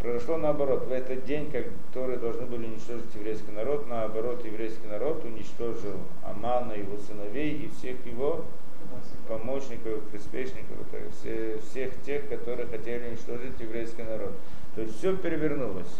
[0.00, 0.86] Произошло наоборот.
[0.86, 6.96] В этот день, который должны были уничтожить еврейский народ, наоборот, еврейский народ уничтожил Амана, его
[6.96, 8.44] сыновей и всех его
[9.28, 10.76] помощников, приспешников,
[11.12, 14.32] все, всех тех, которые хотели уничтожить еврейский народ.
[14.74, 15.94] То есть все перевернулось.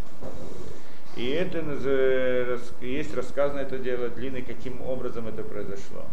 [1.16, 6.04] И это рас- есть рассказ на это дело длинный, каким образом это произошло.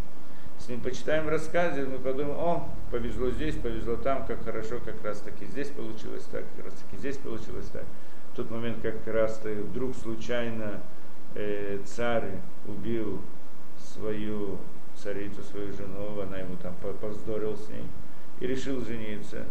[0.59, 5.03] Если мы почитаем в рассказе, мы подумаем, о, повезло здесь, повезло там, как хорошо, как
[5.03, 7.85] раз таки здесь получилось так, как раз таки здесь получилось так.
[8.33, 10.81] В тот момент как раз то вдруг случайно
[11.35, 12.31] э, царь
[12.67, 13.21] убил
[13.79, 14.57] свою
[14.95, 17.85] царицу, свою жену, она ему там по- повздорил с ней
[18.39, 19.45] и решил жениться.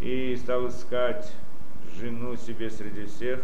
[0.00, 1.32] И стал искать
[1.98, 3.40] жену себе среди всех.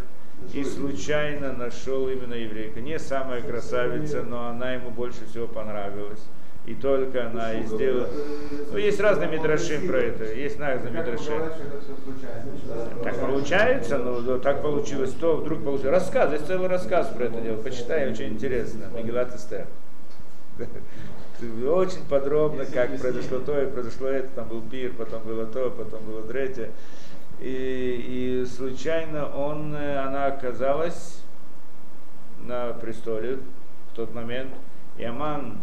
[0.53, 2.81] И случайно нашел именно еврейка.
[2.81, 6.23] Не самая красавица, но она ему больше всего понравилась.
[6.67, 8.09] И только она и сделала.
[8.73, 10.25] Ну, есть разные мидрашим про это.
[10.25, 11.43] Есть разные мидрашим.
[13.05, 15.93] Так получается, ну так получилось, то вдруг получилось.
[15.93, 17.63] Рассказ, есть целый рассказ про это дело.
[17.63, 18.87] Почитай, очень интересно.
[18.95, 19.67] Мегилат Эстер.
[21.69, 24.29] Очень подробно, как произошло то и произошло это.
[24.29, 26.71] Там был пир, потом было то, потом было третье.
[27.41, 31.21] И, и случайно он, э, она оказалась
[32.41, 33.39] на престоле
[33.93, 34.51] в тот момент.
[34.97, 35.59] И Аман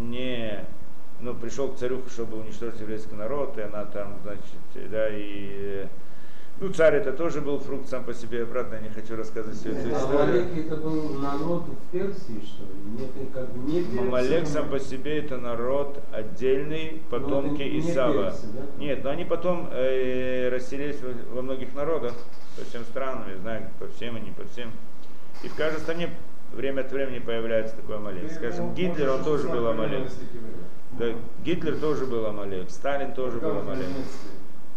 [0.00, 0.64] не,
[1.20, 5.86] ну, пришел к царю, чтобы уничтожить еврейский народ, и она там, значит, да, и
[6.60, 9.70] Ну, царь это тоже был фрукт сам по себе, обратно я не хочу рассказывать всю
[9.70, 10.22] эту А историю.
[10.42, 12.98] Амалек это был народ в Персии, что ли?
[12.98, 13.98] Нет, как бы не персы.
[13.98, 18.24] Амалек сам по себе это народ отдельный, потомки Ну, это не Исава.
[18.24, 18.60] персы, да?
[18.78, 22.12] Нет, но они потом э, расселились во, во многих народах,
[22.58, 24.70] по всем странам, я знаю, по всем и не по всем.
[25.42, 26.10] И в каждой стране
[26.52, 28.30] время от времени появляется такой Амалек.
[28.32, 30.08] Скажем, Гитлер, он тоже был Амалек.
[30.98, 31.06] Да,
[31.44, 33.86] Гитлер тоже был Амалек, Сталин тоже был Амалек.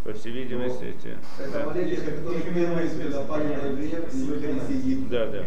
[0.04, 1.16] По всей видимости, эти.
[1.40, 1.60] Это
[5.10, 5.26] да.
[5.26, 5.44] Да, да.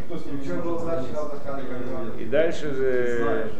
[2.19, 3.51] И дальше же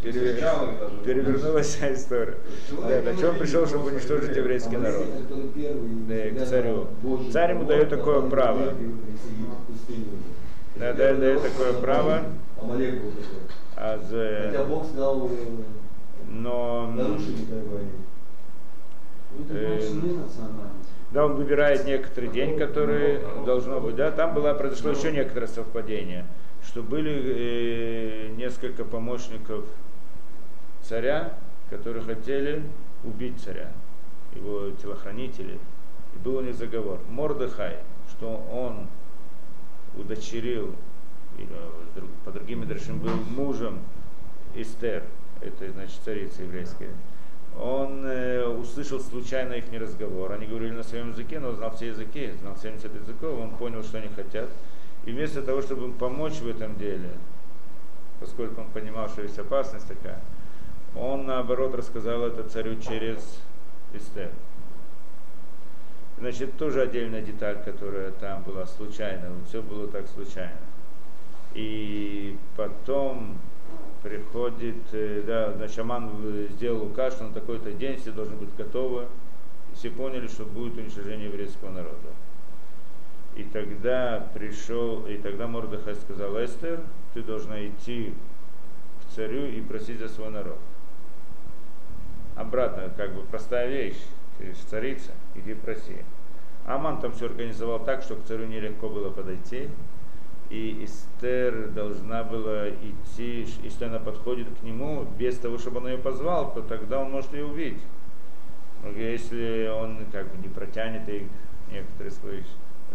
[0.00, 2.36] перевер- перевернулась вся история.
[2.70, 5.06] Да, на чем пришел, чтобы уничтожить еврейский народ.
[5.22, 6.86] Который первый Да, к царю.
[7.32, 8.74] Царь ему народ, дает такое право.
[10.78, 12.22] Да, да, дает такое право.
[12.60, 13.40] Амалек был такой.
[13.76, 15.30] А Хотя за- Бог сказал, э,
[16.28, 17.90] но нарушили как бы они.
[21.10, 23.96] Да, он выбирает некоторый день, который должно быть.
[23.96, 26.26] Да, там было произошло еще некоторое совпадение,
[26.64, 29.64] что были э, несколько помощников
[30.82, 31.34] царя,
[31.70, 32.62] которые хотели
[33.04, 33.72] убить царя,
[34.34, 35.58] его телохранители.
[36.14, 36.98] И был у них заговор.
[37.08, 37.76] Мордыхай,
[38.10, 38.86] что он
[39.96, 40.74] удочерил,
[41.38, 41.48] или
[41.94, 43.78] друг- по другим Медрашим был мужем
[44.54, 45.04] Эстер,
[45.40, 46.90] это значит царица еврейская.
[47.60, 50.32] Он э, услышал случайно их разговор.
[50.32, 53.98] Они говорили на своем языке, но знал все языки, знал 70 языков, он понял, что
[53.98, 54.48] они хотят.
[55.04, 57.10] И вместо того, чтобы им помочь в этом деле,
[58.20, 60.20] поскольку он понимал, что есть опасность такая,
[60.96, 63.40] он наоборот рассказал это царю через
[63.92, 64.30] Эстер.
[66.18, 69.30] Значит, тоже отдельная деталь, которая там была случайно.
[69.48, 70.58] Все было так случайно.
[71.54, 73.38] И потом
[74.02, 78.54] приходит, э, да, значит, Аман э, сделал указ, что на такой-то день все должны быть
[78.56, 79.06] готовы.
[79.74, 82.08] Все поняли, что будет уничтожение еврейского народа.
[83.36, 86.80] И тогда пришел, и тогда Мордыхай сказал, Эстер,
[87.14, 88.12] ты должна идти
[89.00, 90.58] к царю и просить за свой народ.
[92.34, 94.00] Обратно, как бы простая вещь,
[94.38, 96.04] ты же царица, иди проси.
[96.66, 99.68] Аман там все организовал так, что к царю нелегко было подойти.
[100.50, 105.98] И Эстер должна была идти, если она подходит к нему, без того, чтобы он ее
[105.98, 107.82] позвал, то тогда он может ее увидеть.
[108.82, 111.28] Но если он как бы не протянет ей
[111.70, 112.42] некоторые свои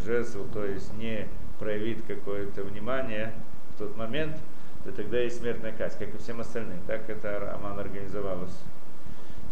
[0.04, 1.28] жезл, то есть не
[1.60, 3.34] проявит какое-то внимание
[3.76, 4.36] в тот момент,
[4.84, 6.80] то тогда есть смертная казнь, как и всем остальным.
[6.88, 8.58] Так это Аман организовалась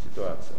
[0.04, 0.58] ситуация.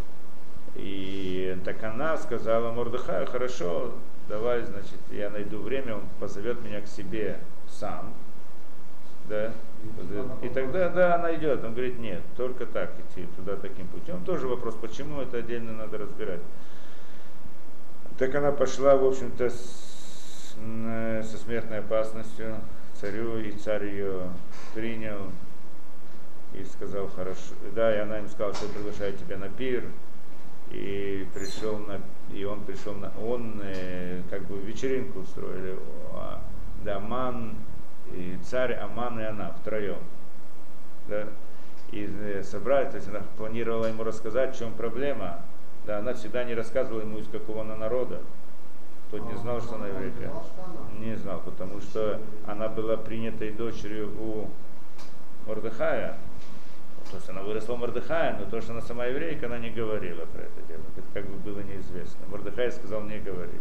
[0.74, 3.92] И так она сказала Мордыхаю, хорошо,
[4.28, 8.14] давай, значит, я найду время, он позовет меня к себе сам.
[9.28, 9.52] Да?
[10.42, 11.62] И тогда, да, она идет.
[11.64, 14.24] Он говорит, нет, только так идти туда таким путем.
[14.24, 16.40] Тоже вопрос, почему это отдельно надо разбирать.
[18.18, 22.56] Так она пошла, в общем-то, с- н- со смертной опасностью
[22.94, 24.28] царю, и царь ее
[24.74, 25.30] принял
[26.54, 29.84] и сказал, хорошо, да, и она им сказала, что я приглашаю тебя на пир,
[30.72, 32.00] и пришел на,
[32.34, 35.78] и он пришел на, он э, как бы вечеринку устроили,
[36.14, 36.40] а,
[36.82, 37.54] да, Аман,
[38.12, 39.98] и царь Аман и она втроем,
[41.08, 41.26] да,
[41.90, 45.40] и э, собрали, то есть она планировала ему рассказать, в чем проблема,
[45.86, 48.20] да, она всегда не рассказывала ему, из какого она народа,
[49.10, 50.32] тот не знал, что она еврейка,
[50.98, 54.48] не знал, потому что она была принятой дочерью у
[55.46, 56.16] Мордыхая,
[57.18, 60.62] то она выросла Мордыхая, но то, что она сама еврейка, она не говорила про это
[60.68, 60.82] дело.
[60.96, 62.26] Это как бы было неизвестно.
[62.28, 63.60] Мордыхай сказал не говорить.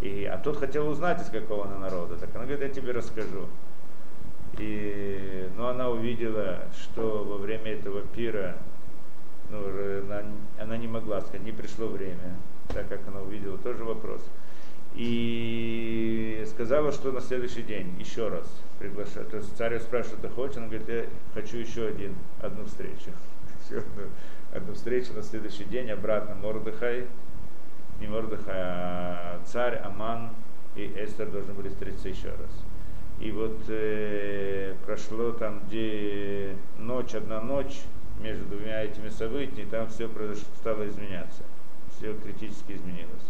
[0.00, 2.16] И, а тот хотел узнать, из какого она народа.
[2.16, 3.48] Так она говорит, я тебе расскажу.
[4.58, 8.56] И, но она увидела, что во время этого пира
[9.50, 9.58] ну,
[10.04, 10.22] она,
[10.58, 12.36] она не могла сказать, не пришло время,
[12.68, 14.22] так как она увидела, тоже вопрос.
[14.94, 18.46] И сказала, что на следующий день еще раз
[18.78, 19.30] приглашает.
[19.30, 20.56] То есть царь спрашивает, что ты хочешь?
[20.56, 21.04] Она говорит, я
[21.34, 23.10] хочу еще один, одну встречу.
[23.64, 24.02] Еще одну,
[24.52, 27.06] одну встречу на следующий день, обратно Мордыхай,
[27.98, 30.30] не Мордыхай, а царь, Аман
[30.76, 32.50] и Эстер должны были встретиться еще раз.
[33.20, 37.80] И вот э, прошло там, где ночь, одна ночь
[38.20, 41.42] между двумя этими событиями, там все произошло, стало изменяться.
[41.96, 43.24] Все критически изменилось.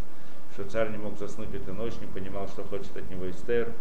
[0.54, 3.72] Что царь не мог заснуть эту ночь, не понимал, что хочет от него Эстер.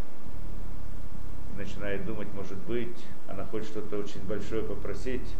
[1.55, 2.97] Начинает думать, может быть,
[3.27, 5.35] она хочет что-то очень большое попросить,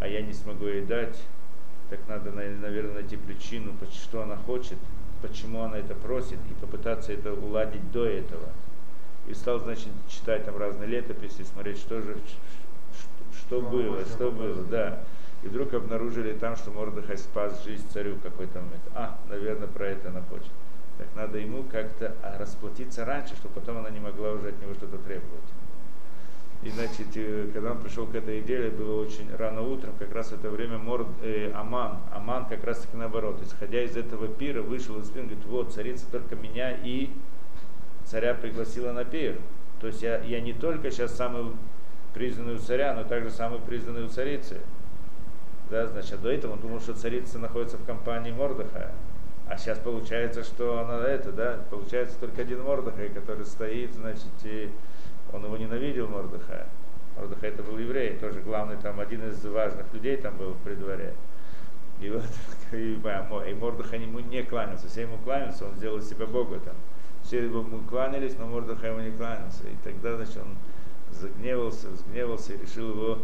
[0.00, 1.18] а я не смогу ей дать.
[1.88, 4.76] Так надо, наверное, найти причину, что она хочет,
[5.22, 8.50] почему она это просит, и попытаться это уладить до этого.
[9.28, 12.18] И стал, значит, читать там разные летописи, смотреть, что же,
[12.92, 15.04] что, что было, что было, да.
[15.42, 18.82] И вдруг обнаружили там, что Мордыхай спас жизнь царю какой-то момент.
[18.94, 20.50] А, наверное, про это она хочет.
[20.98, 24.74] Так надо ему как-то а, расплатиться раньше, чтобы потом она не могла уже от него
[24.74, 25.44] что-то требовать.
[26.62, 30.30] И значит, э, когда он пришел к этой идее, было очень рано утром, как раз
[30.30, 34.62] в это время Мор, э, Аман, Аман как раз таки наоборот, исходя из этого пира,
[34.62, 37.10] вышел из пира, говорит, вот, царица только меня и
[38.04, 39.38] царя пригласила на пир.
[39.80, 41.52] То есть я, я не только сейчас самый
[42.14, 44.60] признанный у царя, но также самый признанный у царицы.
[45.70, 48.92] Да, значит, до этого он думал, что царица находится в компании Мордыха.
[49.48, 54.72] А сейчас получается, что она это, да, получается только один Мордыхай, который стоит, значит, и
[55.32, 56.66] он его ненавидел, Мордыхая.
[57.16, 61.14] Мордыхай это был еврей, тоже главный там, один из важных людей там был при дворе.
[62.00, 62.24] И вот,
[62.72, 66.74] и, и Мордыхай ему не кланялся, все ему кланялся, он сделал себя Бога там.
[67.22, 69.62] Все ему кланялись, но Мордыхай ему не кланялся.
[69.64, 70.56] И тогда, значит, он
[71.10, 73.18] загневался, взгневался и решил его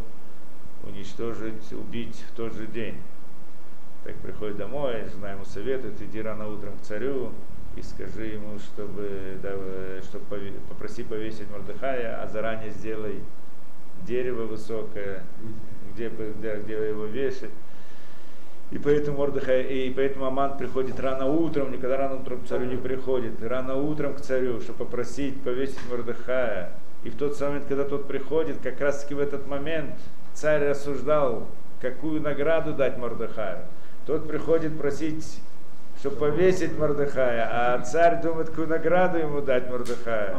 [0.85, 2.97] уничтожить, убить в тот же день.
[4.05, 7.31] Так приходит домой, жена ему советует, иди рано утром к царю,
[7.77, 9.53] и скажи ему, чтобы, да,
[10.03, 13.21] чтобы попроси повесить Мордыхая, а заранее сделай
[14.05, 15.23] дерево высокое,
[15.93, 17.51] где, где, где его вешать.
[18.73, 22.77] И поэтому Мордыхай, и поэтому Аман приходит рано утром, никогда рано утром к царю не
[22.77, 26.73] приходит, рано утром к царю, чтобы попросить повесить Мордыхая.
[27.05, 29.95] И в тот момент, когда тот приходит, как раз таки в этот момент
[30.33, 31.47] царь рассуждал,
[31.81, 33.59] какую награду дать Мордыхаю.
[34.07, 35.41] Тот приходит просить
[36.03, 40.37] чтобы повесить Мордыхая, а царь думает, какую награду ему дать Мордыхая.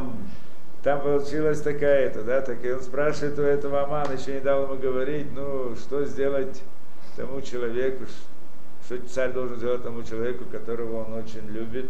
[0.82, 4.64] Там получилась такая это, да, так и он спрашивает у этого Амана, еще не дал
[4.64, 6.62] ему говорить, ну, что сделать
[7.16, 8.04] тому человеку,
[8.84, 11.86] что царь должен сделать тому человеку, которого он очень любит.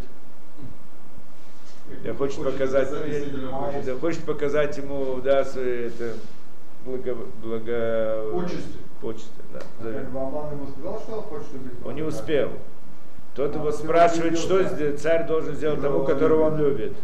[2.05, 6.13] Я хочет показать, я, я хочет показать ему, да, свои, это,
[6.87, 8.79] благо, благо, почести.
[9.05, 9.61] Почести да.
[9.89, 11.73] Аман ему сказал, что он хочет убить?
[11.85, 12.51] Он не успел.
[13.35, 16.95] Тот его спрашивает, что царь должен сделать тому, которого он любит.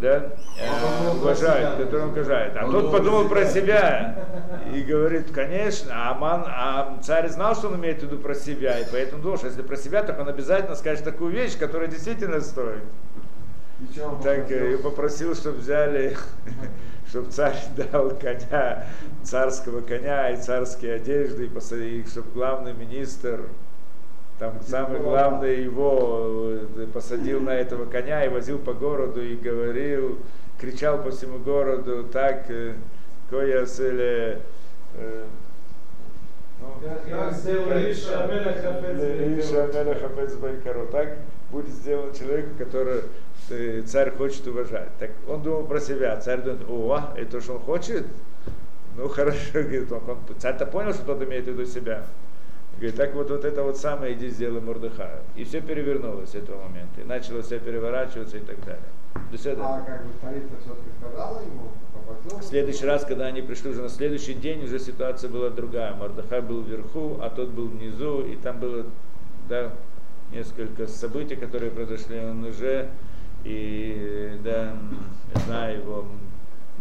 [0.00, 0.32] Да?
[0.60, 2.52] Э, уважает, которого он уважает.
[2.56, 4.26] А тот подумал про себя
[4.74, 8.78] и говорит, конечно, а, Аман, а царь знал, что он имеет в виду про себя,
[8.78, 12.40] и поэтому думал, что если про себя, то он обязательно скажет такую вещь, которая действительно
[12.40, 12.82] стоит.
[14.22, 16.16] Так э, и попросил, чтобы взяли,
[17.16, 18.84] чтобы царь дал коня,
[19.22, 23.40] царского коня и царские одежды, и чтобы главный министр
[24.38, 30.18] там самый главный его э, посадил на этого коня и возил по городу и говорил,
[30.60, 32.74] кричал по всему городу, так, э,
[33.30, 34.38] коя сели,
[34.96, 35.24] э,
[40.92, 41.16] так
[41.50, 43.04] будет сделан человеку, который
[43.86, 44.88] царь хочет уважать.
[44.98, 46.16] Так он думал про себя.
[46.20, 48.06] Царь думает, о, это что он хочет?
[48.96, 50.02] Ну хорошо, говорит он.
[50.38, 52.04] Царь-то понял, что тот имеет в виду себя.
[52.76, 55.20] Говорит, так вот, вот это вот самое иди сделай Мордыхаю.
[55.34, 57.00] И все перевернулось с этого момента.
[57.00, 58.82] И начало все переворачиваться и так далее.
[59.30, 59.64] До свидания.
[59.64, 61.70] А как бы царица все-таки сказала ему?
[62.38, 65.94] В следующий раз, когда они пришли уже на следующий день, уже ситуация была другая.
[65.94, 68.86] Мордыхай был вверху, а тот был внизу, и там было
[69.48, 69.72] да,
[70.30, 72.18] несколько событий, которые произошли.
[72.20, 72.90] Он уже,
[73.46, 74.74] и да,
[75.44, 76.06] знаю его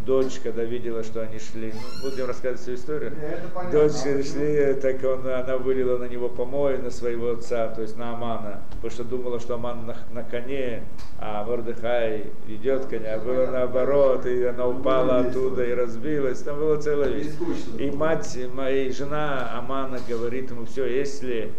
[0.06, 3.14] дочь, когда видела, что они шли, ну, будем рассказывать всю историю.
[3.20, 7.98] Нет, дочь шли, так он, она вылила на него помой, на своего отца, то есть
[7.98, 10.84] на Амана, потому что думала, что Аман на, на коне,
[11.20, 16.78] а Мордыхай идет коня, а было наоборот, и она упала оттуда и разбилась, там было
[16.80, 17.24] целое.
[17.80, 21.52] И мать, моя жена Амана говорит ему, все, если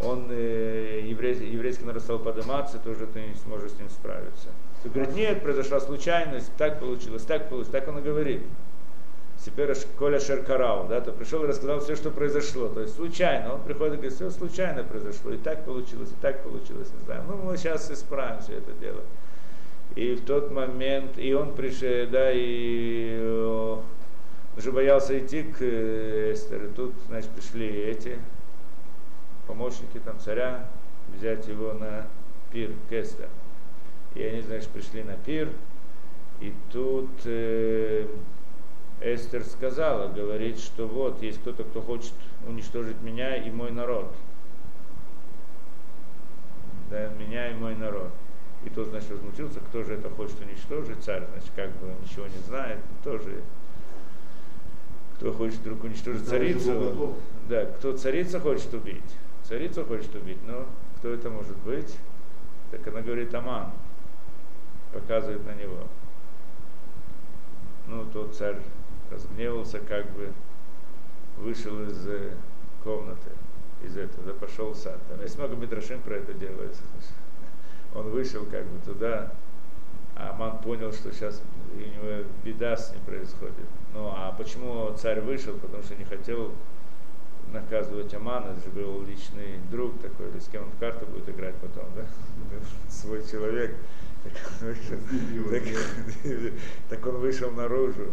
[0.00, 4.48] он э, еврей, еврейский народ стал подниматься, то уже ты не сможешь с ним справиться.
[4.82, 8.42] Ты говорит, нет, произошла случайность, так получилось, так получилось, так он и говорит.
[9.44, 12.68] Теперь Коля Шеркарау, да, то пришел и рассказал все, что произошло.
[12.68, 13.54] То есть случайно.
[13.54, 17.22] Он приходит и говорит, все случайно произошло, и так получилось, и так получилось, не знаю.
[17.28, 19.00] Ну, мы сейчас исправим все это дело.
[19.94, 23.82] И в тот момент, и он пришел, да, и он
[24.56, 26.68] уже боялся идти к э, Эстеру.
[26.74, 28.18] Тут, значит, пришли эти
[29.48, 30.68] помощники там царя,
[31.16, 32.06] взять его на
[32.52, 33.28] пир к Эстеру.
[34.14, 35.50] И они, значит, пришли на пир,
[36.40, 38.06] и тут э,
[39.00, 42.12] Эстер сказала, говорит, что вот, есть кто-то, кто хочет
[42.46, 44.14] уничтожить меня и мой народ.
[46.90, 48.10] Да, меня и мой народ.
[48.64, 52.38] И тот, значит, возмутился, кто же это хочет уничтожить, царь, значит, как бы ничего не
[52.46, 53.42] знает, тоже
[55.18, 57.16] кто хочет вдруг уничтожить царицу,
[57.48, 59.02] да, кто царица хочет убить,
[59.48, 60.66] царицу хочет убить, но
[60.98, 61.96] кто это может быть?
[62.70, 63.70] Так она говорит, Аман
[64.92, 65.86] показывает на него.
[67.86, 68.58] Ну, тот царь
[69.10, 70.32] разгневался, как бы
[71.38, 72.34] вышел из э,
[72.84, 73.30] комнаты,
[73.82, 74.98] из этого, пошел в сад.
[75.08, 76.82] Там есть много мидрашим про это делается.
[77.94, 79.32] он вышел как бы туда,
[80.14, 81.40] а Аман понял, что сейчас
[81.72, 83.54] у него беда с ним происходит.
[83.94, 85.54] Ну а почему царь вышел?
[85.54, 86.52] Потому что не хотел
[87.52, 91.28] наказывать Амана, это же был личный друг такой, или с кем он в карту будет
[91.28, 92.04] играть потом, да?
[92.88, 93.76] Свой человек.
[94.24, 95.62] Так он, вышел, так,
[96.88, 98.12] так он вышел наружу,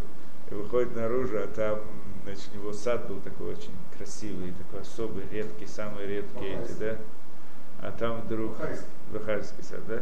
[0.51, 1.79] и выходит наружу, а там,
[2.23, 6.97] значит, у него сад был такой очень красивый, такой особый, редкий, самый редкий эти, да?
[7.81, 8.55] А там вдруг...
[9.11, 10.01] Бахайский сад, да?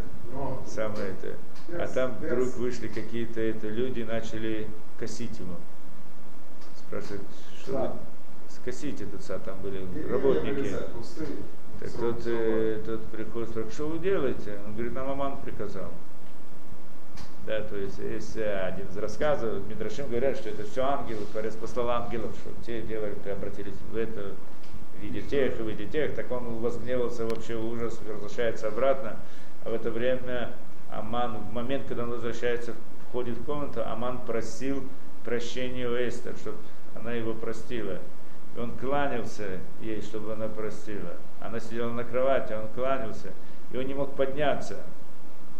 [0.67, 1.37] Самое это.
[1.81, 4.67] А там вдруг вышли какие-то это люди и начали
[4.99, 5.55] косить ему.
[6.77, 7.23] Спрашивают,
[7.59, 8.12] что вы
[8.65, 10.75] этот сад, там были работники.
[11.79, 14.59] Так тот, э, тот приходит, спрашивает, что вы делаете?
[14.65, 15.91] Он говорит, нам Аман приказал.
[17.45, 21.89] Да, то есть есть один из рассказов, Мидрашим говорят, что это все ангелы, Творец послал
[21.89, 24.31] ангелов, что те делали, обратились в это,
[25.03, 29.17] виде тех и виде тех, так он возгневался вообще в ужас, возвращается обратно,
[29.65, 30.53] а в это время
[30.89, 32.73] Аман, в момент, когда он возвращается,
[33.09, 34.83] входит в комнату, Аман просил
[35.25, 36.57] прощения у Эстер, чтобы
[36.95, 37.99] она его простила.
[38.55, 41.13] И он кланялся ей, чтобы она простила.
[41.41, 43.29] Она сидела на кровати, он кланялся,
[43.71, 44.77] и он не мог подняться.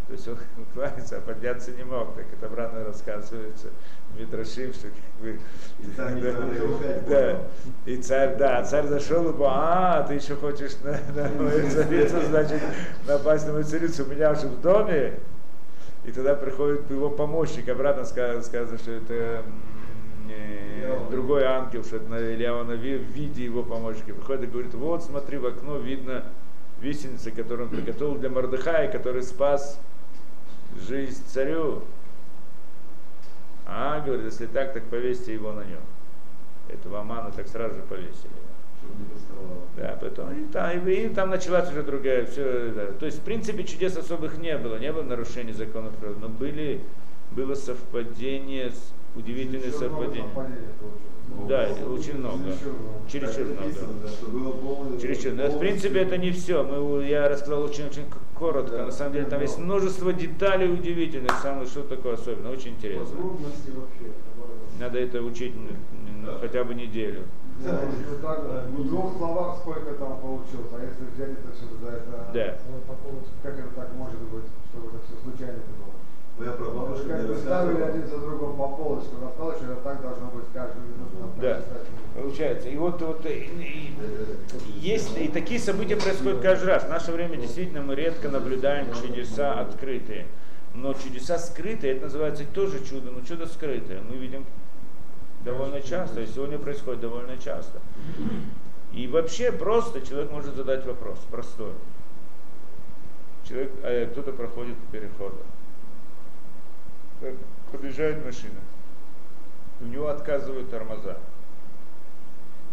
[0.06, 0.36] То есть он
[0.74, 2.14] кланяется, а подняться не мог.
[2.14, 3.68] Так это обратно рассказывается
[4.16, 5.40] Митрашим, что как бы...
[5.80, 7.40] И царь да, да,
[7.86, 12.60] и царь, да, царь зашел и а, ты еще хочешь на, на мою царицу, значит,
[13.08, 15.18] напасть на мою царицу, у меня уже в доме.
[16.04, 19.42] И тогда приходит его помощник, обратно сказано, сказано что это
[21.10, 24.14] другой ангел, что это в виде его помощника.
[24.14, 26.24] Приходит и говорит, вот смотри, в окно видно
[26.80, 29.80] висеница, которую он приготовил для Мордыхая, который спас
[30.88, 31.82] жизнь царю.
[33.66, 35.80] А, говорит, если так, так повесьте его на нем.
[36.68, 38.30] Этого Амана так сразу же повесили.
[39.76, 42.26] Да, потом и там, и, и там началась уже другая.
[42.26, 42.86] Все, да.
[42.98, 46.80] То есть, в принципе, чудес особых не было, не было нарушений законов природы, но были,
[47.30, 48.72] было совпадение,
[49.16, 50.28] удивительное совпадение.
[51.48, 52.52] Да, очень много.
[53.10, 55.00] Чересчур много.
[55.00, 55.32] Чересчур.
[55.32, 56.62] Но, в принципе, это не все.
[56.62, 58.04] Мы, я рассказал очень-очень
[58.38, 58.84] коротко.
[58.84, 62.50] На самом деле, там есть множество деталей удивительных, самое что такое особенно.
[62.50, 63.16] Очень интересно.
[64.78, 65.54] Надо это учить
[66.40, 67.22] хотя бы неделю.
[67.64, 67.80] Да,
[68.68, 72.30] в двух словах сколько там получилось, а если взять это все, тогда это...
[72.34, 72.58] Да.
[73.44, 75.93] Как это так может быть, чтобы это все случайно было?
[76.36, 80.26] Моя прабабушка Как бы ставили один за другом по полочкам, рассказали, что это так должно
[80.30, 81.40] быть каждую минуту.
[81.40, 81.62] Да,
[82.16, 82.68] получается.
[82.68, 83.94] И вот, вот и, и,
[84.80, 86.84] есть, и такие события происходят каждый раз.
[86.84, 90.26] В наше время действительно мы редко наблюдаем чудеса открытые.
[90.74, 94.02] Но чудеса скрытые, это называется тоже чудо, но чудо скрытое.
[94.02, 94.44] Мы видим
[95.44, 97.78] довольно часто, и сегодня происходит довольно часто.
[98.92, 101.70] И вообще просто человек может задать вопрос, простой.
[103.48, 105.36] Человек, э, кто-то проходит по переходу
[107.72, 108.60] подъезжает машина,
[109.80, 111.18] у него отказывают тормоза.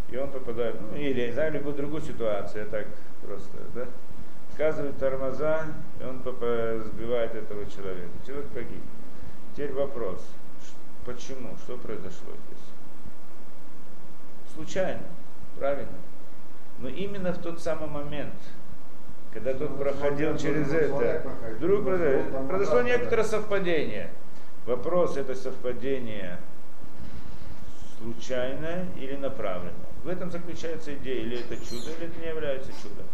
[0.09, 2.87] И он попадает, ну или, знаю, любую другую ситуацию, так
[3.25, 3.87] просто, да?
[4.51, 5.65] Отказывают тормоза,
[5.99, 8.09] и он сбивает этого человека.
[8.25, 8.83] Человек погиб.
[9.53, 10.25] Теперь вопрос,
[11.05, 12.65] почему, что произошло здесь?
[14.53, 15.03] Случайно,
[15.57, 15.97] правильно.
[16.79, 18.33] Но именно в тот самый момент,
[19.33, 21.23] когда тот проходил через это,
[21.57, 24.09] вдруг произошло некоторое совпадение.
[24.65, 26.39] Вопрос это совпадение
[27.97, 29.73] случайное или направленное.
[30.03, 33.05] В этом заключается идея, или это чудо, или это не является чудом.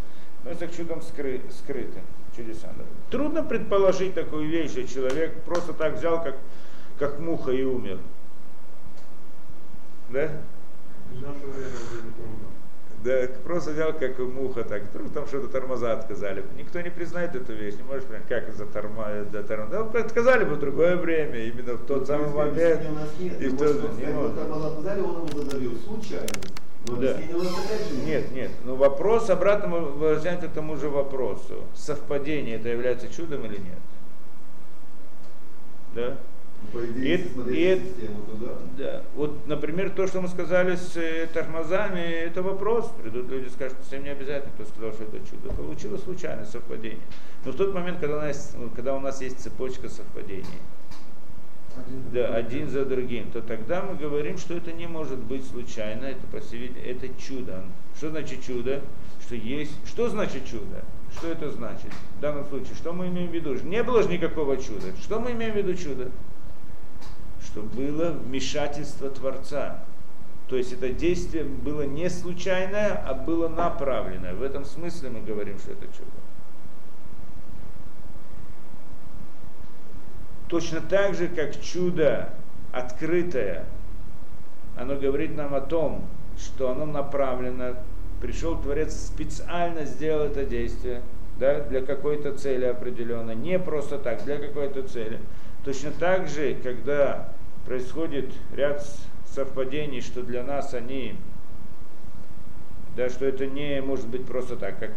[0.44, 2.04] Но это чудом скры, скрытым,
[2.36, 2.72] чудесам.
[3.10, 6.38] Трудно предположить такую вещь, что человек просто так взял, как,
[7.00, 8.00] как муха и умер.
[10.10, 10.30] Да?
[13.04, 16.44] Да, просто взял как муха, так, вдруг там что-то тормоза отказали.
[16.58, 19.84] Никто не признает эту вещь, не можешь понять, как за торма, да, тормоза.
[19.84, 22.82] Да, отказали бы в другое время, именно в тот самый момент.
[23.20, 26.28] И в тот, не Тормоза отказали, он его задавил случайно.
[26.88, 27.18] Но да.
[28.06, 28.52] Нет, нет.
[28.64, 31.64] Но вопрос обратно мы возвращаемся к тому же вопросу.
[31.76, 33.80] Совпадение это является чудом или нет?
[35.94, 36.18] Да?
[36.74, 39.04] По идее, И- и- систему, то да.
[39.16, 42.92] Вот, например, то, что мы сказали с э, тормозами, это вопрос.
[43.02, 45.54] Придут люди и скажут, что совсем не обязательно, кто сказал, что это чудо.
[45.54, 47.00] Получилось случайное совпадение.
[47.46, 50.46] Но в тот момент, когда у нас, когда у нас есть цепочка совпадений,
[51.78, 56.06] Один да, один за другим, то тогда мы говорим, что это не может быть случайно,
[56.06, 57.64] это, по всей это чудо.
[57.96, 58.82] Что значит чудо?
[59.22, 59.74] Что есть.
[59.88, 60.84] Что значит чудо?
[61.14, 61.92] Что это значит?
[62.18, 63.54] В данном случае, что мы имеем в виду?
[63.64, 64.88] Не было же никакого чуда.
[65.02, 66.12] Что мы имеем в виду чудо?
[67.44, 69.80] Что было вмешательство Творца.
[70.48, 74.34] То есть это действие было не случайное, а было направленное.
[74.34, 76.12] В этом смысле мы говорим, что это чудо.
[80.48, 82.30] Точно так же, как чудо
[82.72, 83.66] открытое,
[84.78, 86.06] оно говорит нам о том,
[86.38, 87.76] что оно направлено,
[88.22, 91.02] пришел Творец специально сделал это действие,
[91.40, 95.20] да, для какой-то цели определенной, не просто так, для какой-то цели.
[95.68, 97.34] Точно так же, когда
[97.66, 98.88] происходит ряд
[99.26, 101.18] совпадений, что для нас они,
[102.96, 104.92] да, что это не может быть просто так, как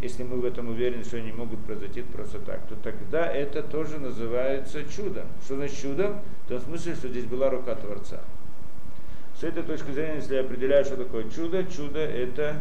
[0.00, 4.00] если мы в этом уверены, что они могут произойти просто так, то тогда это тоже
[4.00, 5.28] называется чудом.
[5.44, 6.20] Что значит чудом?
[6.46, 8.20] В том смысле, что здесь была рука Творца.
[9.40, 12.60] С этой точки зрения, если я определяю, что такое чудо, чудо это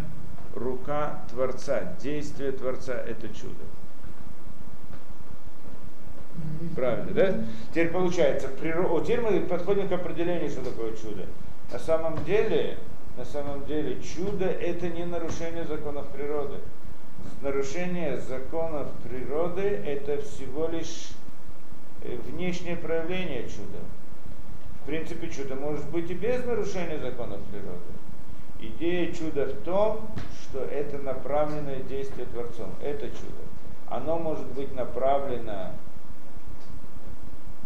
[0.54, 3.66] рука Творца, действие Творца это чудо.
[6.76, 7.36] Правильно, да?
[7.72, 9.04] Теперь получается, природ...
[9.04, 11.26] теперь мы подходим к определению, что такое чудо.
[11.72, 12.78] На самом деле,
[13.18, 16.58] на самом деле, чудо это не нарушение законов природы.
[17.42, 21.12] Нарушение законов природы это всего лишь
[22.04, 23.80] э, внешнее проявление чуда.
[24.82, 27.80] В принципе, чудо может быть и без нарушения законов природы.
[28.60, 30.10] Идея чуда в том,
[30.42, 32.72] что это направленное действие Творцом.
[32.82, 33.44] Это чудо.
[33.88, 35.72] Оно может быть направлено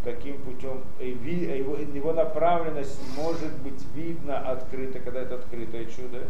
[0.03, 6.23] таким путем, его, его направленность может быть видна открыто, когда это открытое чудо.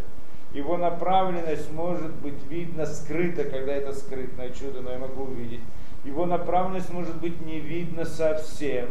[0.54, 5.62] Его направленность может быть видна скрыто, когда это скрытное чудо, но я могу увидеть.
[6.04, 8.88] Его направленность может быть не видна совсем,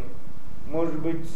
[0.68, 1.28] может быть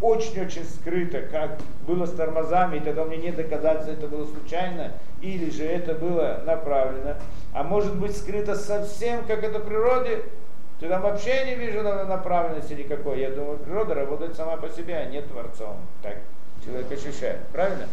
[0.00, 5.48] очень-очень скрыто, как было с тормозами, и тогда мне не доказательства, это было случайно, или
[5.50, 7.14] же это было направлено.
[7.54, 10.24] А может быть скрыто совсем, как это в природе,
[10.80, 13.20] ты там вообще не вижу направленности никакой.
[13.20, 15.76] Я думаю, природа работает сама по себе, а не творцом.
[16.02, 16.18] Так
[16.64, 17.40] человек ощущает.
[17.52, 17.86] Правильно?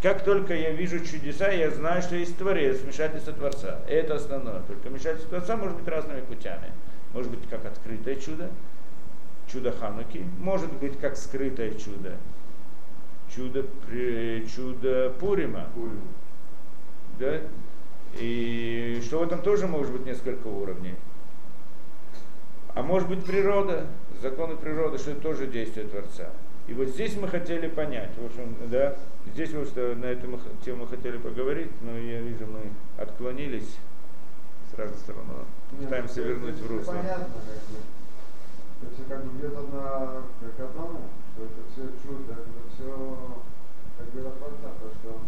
[0.00, 3.80] Как только я вижу чудеса, я знаю, что есть Творец, вмешательство Творца.
[3.88, 4.60] Это основное.
[4.62, 6.70] Только вмешательство Творца может быть разными путями.
[7.12, 8.50] Может быть как открытое чудо,
[9.50, 12.16] чудо Хануки, может быть как скрытое чудо,
[13.34, 13.64] чудо,
[14.54, 15.66] чудо Пурима.
[15.74, 16.02] Пурим.
[17.18, 17.40] Да?
[18.18, 20.94] И что в этом тоже может быть несколько уровней.
[22.74, 23.86] А может быть природа,
[24.20, 26.30] законы природы, что это тоже действие Творца.
[26.68, 28.94] И вот здесь мы хотели понять, в общем, да,
[29.32, 32.70] здесь вот что на эту тему мы хотели поговорить, но я вижу, мы
[33.02, 33.78] отклонились
[34.70, 35.24] с разных сторон,
[35.80, 36.92] пытаемся Нет, вернуть в русло.
[36.92, 37.78] Понятно, как бы.
[38.80, 41.00] Это все как бы где-то на к одному,
[41.32, 43.42] что это все чудо, это все
[43.96, 45.22] как бы Творца, то, что он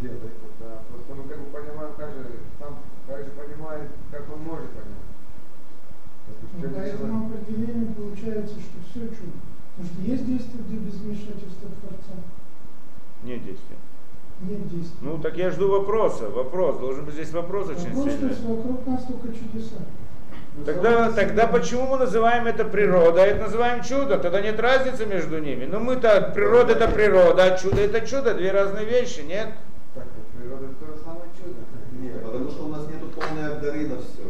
[0.00, 0.22] делает.
[0.24, 2.24] Это, просто мы как бы понимаем, каждый
[2.58, 5.15] сам каждый понимает, как он может понять.
[6.58, 9.38] Ну, по этому определению получается, что все чудо.
[9.76, 12.14] Потому что есть действие, где без вмешательства Творца,
[13.24, 13.76] Нет действия.
[14.40, 14.96] нет действия.
[15.02, 18.28] Ну так я жду вопроса, вопрос, должен быть здесь вопрос очень Вопрос, что сильный.
[18.30, 19.76] есть вокруг нас только чудеса.
[20.64, 24.16] Тогда, тогда почему мы называем это природа, а это называем чудо?
[24.18, 25.66] Тогда нет разницы между ними.
[25.66, 29.50] Ну мы-то, природа это природа, а чудо это чудо, две разные вещи, нет?
[29.94, 31.58] Так, вот природа это то же самое чудо.
[32.00, 34.22] Нет, потому что у нас нету полной отдары на все.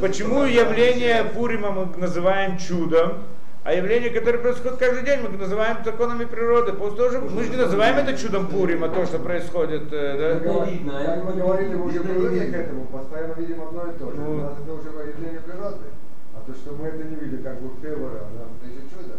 [0.00, 3.22] Почему явление Пурима мы называем чудом,
[3.62, 6.72] а явление, которое происходит каждый день, мы называем законами природы.
[6.72, 9.92] Тоже, мы же не называем это чудом Пурима, то, что происходит.
[9.92, 10.64] э, Да?
[10.66, 14.10] видно, Как мы это говорили, мы уже привыкли к этому, постоянно видим одно и то
[14.10, 14.16] же.
[14.18, 14.34] Ну.
[14.34, 15.86] У нас это уже явление природы.
[16.34, 19.14] А то, что мы это не видим, как бы Тевора, это еще чудо.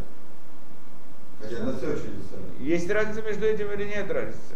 [1.41, 2.38] Хотя на все чудеса.
[2.59, 4.55] Есть разница между этим или нет разницы?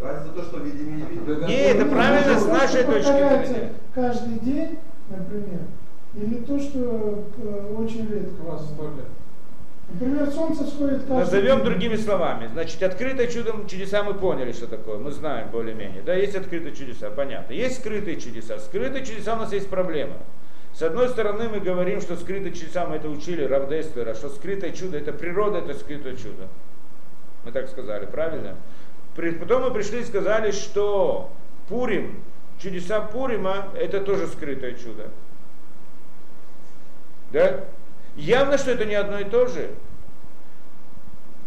[0.00, 1.46] Разница то, что видим и не видим.
[1.46, 3.72] Не, это правильно с нашей точки зрения.
[3.94, 4.78] Каждый день,
[5.10, 5.60] например,
[6.14, 8.50] или то, что э, очень редко.
[8.50, 9.06] Раз сто лет.
[9.92, 11.64] Например, солнце сходит каждый Назовем день.
[11.64, 12.48] другими словами.
[12.52, 14.98] Значит, открытое чудом чудеса мы поняли, что такое.
[14.98, 16.02] Мы знаем более-менее.
[16.02, 17.52] Да, есть открытые чудеса, понятно.
[17.52, 18.58] Есть скрытые чудеса.
[18.58, 20.14] Скрытые чудеса у нас есть проблема.
[20.72, 24.96] С одной стороны, мы говорим, что скрытые чудеса, мы это учили Равдестера, что скрытое чудо
[24.96, 26.46] это природа, это скрытое чудо.
[27.44, 28.56] Мы так сказали, правильно?
[29.40, 31.30] Потом мы пришли и сказали, что
[31.68, 32.22] Пурим,
[32.62, 35.08] чудеса Пурима, это тоже скрытое чудо.
[37.32, 37.64] Да?
[38.16, 39.70] Явно, что это не одно и то же.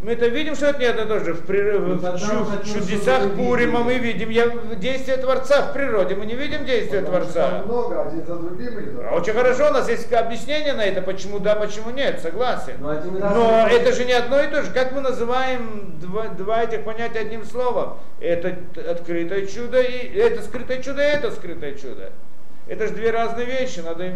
[0.04, 1.34] Мы это видим, что это не одно и то же.
[1.34, 5.62] В, при- Ну, в тогда чу- он хотел, чудесах Пурима мы видим я- действие Творца
[5.62, 6.16] в природе.
[6.16, 7.62] Мы не видим действие Потому Творца.
[7.66, 9.00] много, один за другим идет.
[9.10, 12.74] А Очень хорошо, у нас есть объяснение на это, почему да, почему нет, согласен.
[12.86, 14.72] Один раз Но мы- это же не одно и то же.
[14.72, 17.98] Как мы называем два, два этих понятия одним словом?
[18.20, 18.56] Это
[18.92, 22.12] открытое чудо, и это скрытое чудо, и это скрытое чудо.
[22.68, 24.16] Это же две разные вещи, надо им,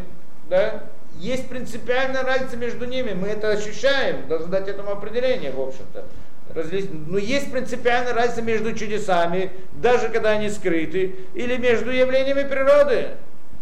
[0.50, 0.84] да?
[1.20, 6.06] Есть принципиальная разница между ними, мы это ощущаем, должны дать этому определение, в общем-то.
[6.54, 13.10] Различ- Но есть принципиальная разница между чудесами, даже когда они скрыты, или между явлениями природы.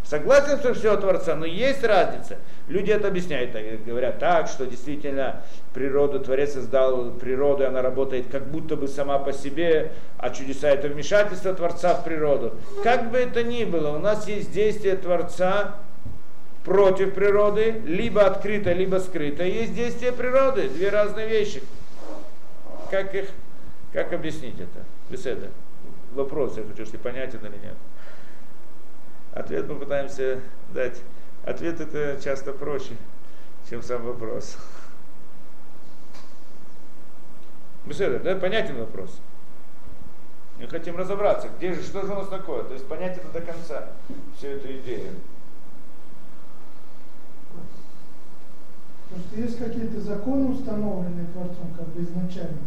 [0.03, 2.37] Согласен, что все Творца, но есть разница.
[2.67, 5.41] Люди это объясняют, так, говорят так, что действительно
[5.73, 10.69] природу, Творец создал природу, и она работает как будто бы сама по себе, а чудеса
[10.69, 12.53] это вмешательство Творца в природу.
[12.83, 15.75] Как бы это ни было, у нас есть действие Творца
[16.65, 19.43] против природы, либо открыто, либо скрыто.
[19.43, 21.61] Есть действие природы, две разные вещи.
[22.89, 23.29] Как их,
[23.93, 24.83] как объяснить это?
[25.09, 25.51] Беседа.
[26.13, 27.75] Вопрос, я хочу, если понятен или нет.
[29.31, 30.39] Ответ мы пытаемся
[30.73, 30.99] дать.
[31.45, 32.95] Ответ это часто проще,
[33.69, 34.57] чем сам вопрос.
[37.85, 39.19] Беседа, да, понятен вопрос.
[40.57, 42.63] Мы хотим разобраться, где же, что же у нас такое.
[42.63, 43.89] То есть понять это до конца,
[44.37, 45.11] всю эту идею.
[49.09, 52.57] Потому что есть какие-то законы, установленные Творцом, как бы изначально.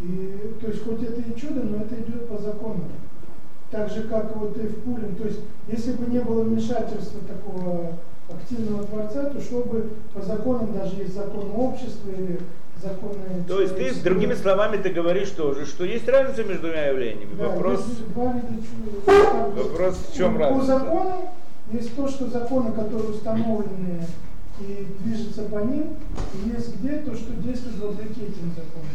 [0.00, 2.84] И, то есть хоть это и чудо, но это идет по закону.
[3.70, 5.16] Так же, как вот и в Пулин.
[5.16, 7.92] То есть, если бы не было вмешательства такого
[8.28, 12.40] активного Творца, то шло бы по законам, даже есть законы общества или
[12.80, 13.44] законы...
[13.48, 17.34] То есть ты, другими словами, ты говоришь тоже, что есть разница между двумя явлениями.
[17.38, 20.66] Да, Вопрос, вида вопрос в чем по разница?
[20.66, 21.30] закону
[21.72, 24.06] есть то, что законы, которые установлены
[24.60, 25.96] и движется по ним,
[26.34, 28.94] и есть где то, что действует вопреки этим законам.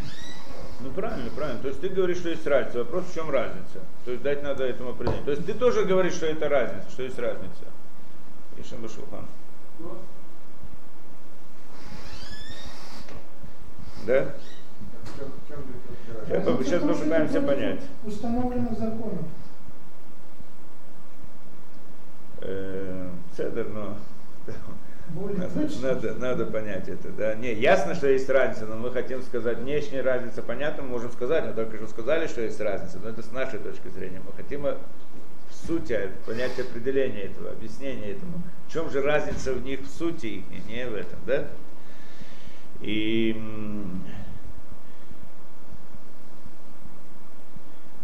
[0.82, 1.62] Ну правильно, правильно.
[1.62, 2.80] То есть ты говоришь, что есть разница.
[2.80, 3.82] Вопрос в чем разница?
[4.05, 5.26] То есть дать надо этому определение.
[5.26, 7.66] То есть ты тоже говоришь, что это разница, что есть разница.
[8.57, 9.26] Ишин Башулхан.
[14.07, 14.34] Да?
[16.30, 17.82] Я по- сейчас попытаемся понять.
[18.05, 19.26] Установленных законов.
[22.41, 23.97] Э, Цедр, но
[25.10, 25.88] Более надо, точно.
[25.89, 27.10] надо, надо понять это.
[27.10, 27.36] Да?
[27.36, 31.45] Не, ясно, что есть разница, но мы хотим сказать, внешняя разница, понятно, мы можем сказать,
[31.45, 34.22] но только что сказали, что есть разница, но это с нашей точки зрения.
[34.26, 34.76] Мы хотим э,
[35.49, 38.41] в сути понять определение этого, объяснение этому.
[38.68, 41.47] В чем же разница в них в сути их, не в этом, да?
[42.82, 43.36] И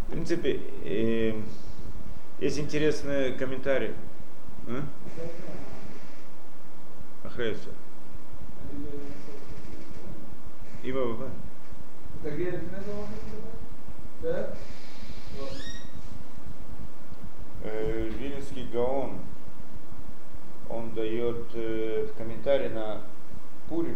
[0.08, 1.34] в принципе, э,
[2.40, 3.92] есть интересный комментарий.
[4.68, 4.84] А?
[7.36, 7.74] Хесед.
[10.84, 11.30] И ВВВ.
[17.64, 19.20] Вильнинский Гаон,
[20.70, 23.02] он дает э, комментарий на
[23.68, 23.96] Пури.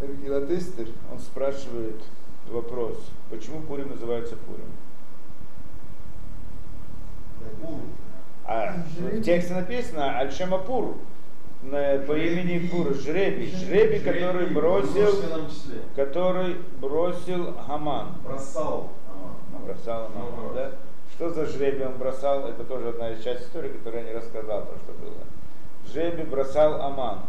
[0.00, 2.02] Гилатестер, он спрашивает
[2.48, 4.62] вопрос, почему Пури называется Пури?
[8.44, 10.96] А в тексте написано Альшемапур,
[11.60, 15.08] по имени Пур, жребий, жребий, который бросил,
[15.96, 18.14] который бросил Хаман.
[18.24, 18.90] Бросал.
[19.52, 20.72] Ну, бросал он, Ну, да?
[21.14, 22.46] Что за жребий он бросал?
[22.46, 25.24] Это тоже одна из часть истории, которую я не рассказал, то, что было.
[25.92, 27.20] Жребий бросал Аман.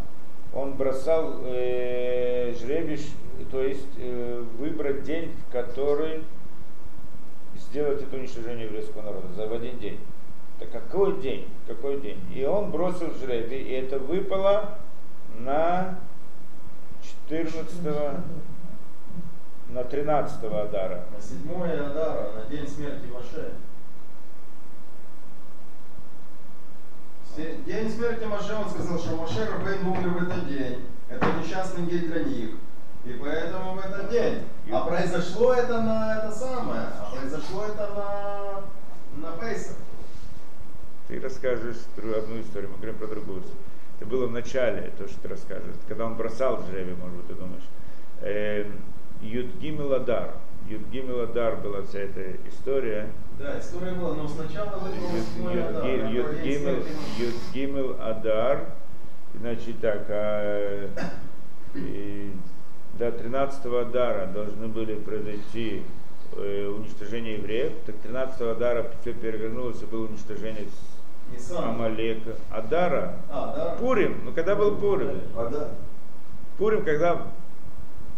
[0.54, 3.00] Он бросал э, жребий,
[3.52, 6.24] то есть э, выбрать день, в который
[7.56, 10.00] сделать это уничтожение еврейского народа за в один день.
[10.60, 11.47] Так какой день?
[11.68, 12.22] Какой день?
[12.34, 14.78] И он бросил жребий, и это выпало
[15.39, 15.99] на
[17.30, 17.82] 14
[19.70, 21.05] на 13 Адара.
[21.16, 23.53] На седьмое Адара, на день смерти Маше.
[27.66, 30.86] День смерти Маше, он сказал, что Маше Рабейн умер в этот день.
[31.07, 32.49] Это несчастный день для них.
[33.05, 34.43] И поэтому в этот день.
[34.72, 36.88] А произошло это на это самое.
[36.99, 39.78] А произошло это на, на Пейсах.
[41.10, 43.41] Ты расскажешь одну историю, мы говорим про другую.
[43.99, 45.76] Это было в начале, то, что ты расскажешь.
[45.88, 47.64] Когда он бросал жребий, может быть, ты думаешь.
[48.22, 48.80] Эм,
[49.22, 50.34] Юдгимил Адар.
[50.70, 53.10] Юдгимил Адар была вся эта история.
[53.39, 54.93] Да, история была, но сначала Адар.
[54.93, 56.84] Юд- Юд- Юдгимил.
[57.18, 58.66] Юдгимил Адар.
[59.34, 60.89] Значит так, а,
[61.74, 62.32] и,
[62.99, 65.82] до 13 Адара должны были произойти
[66.36, 67.74] э, уничтожение евреев.
[67.88, 70.68] Так 13 Адара все перевернулось и было уничтожение
[71.32, 71.64] Нисан.
[71.64, 72.32] Амалека.
[72.52, 73.14] Адара.
[73.32, 73.66] А, да.
[73.80, 74.22] Пурим.
[74.26, 75.22] Ну когда был Пурим?
[75.36, 75.68] А да.
[76.58, 77.16] Пурим, когда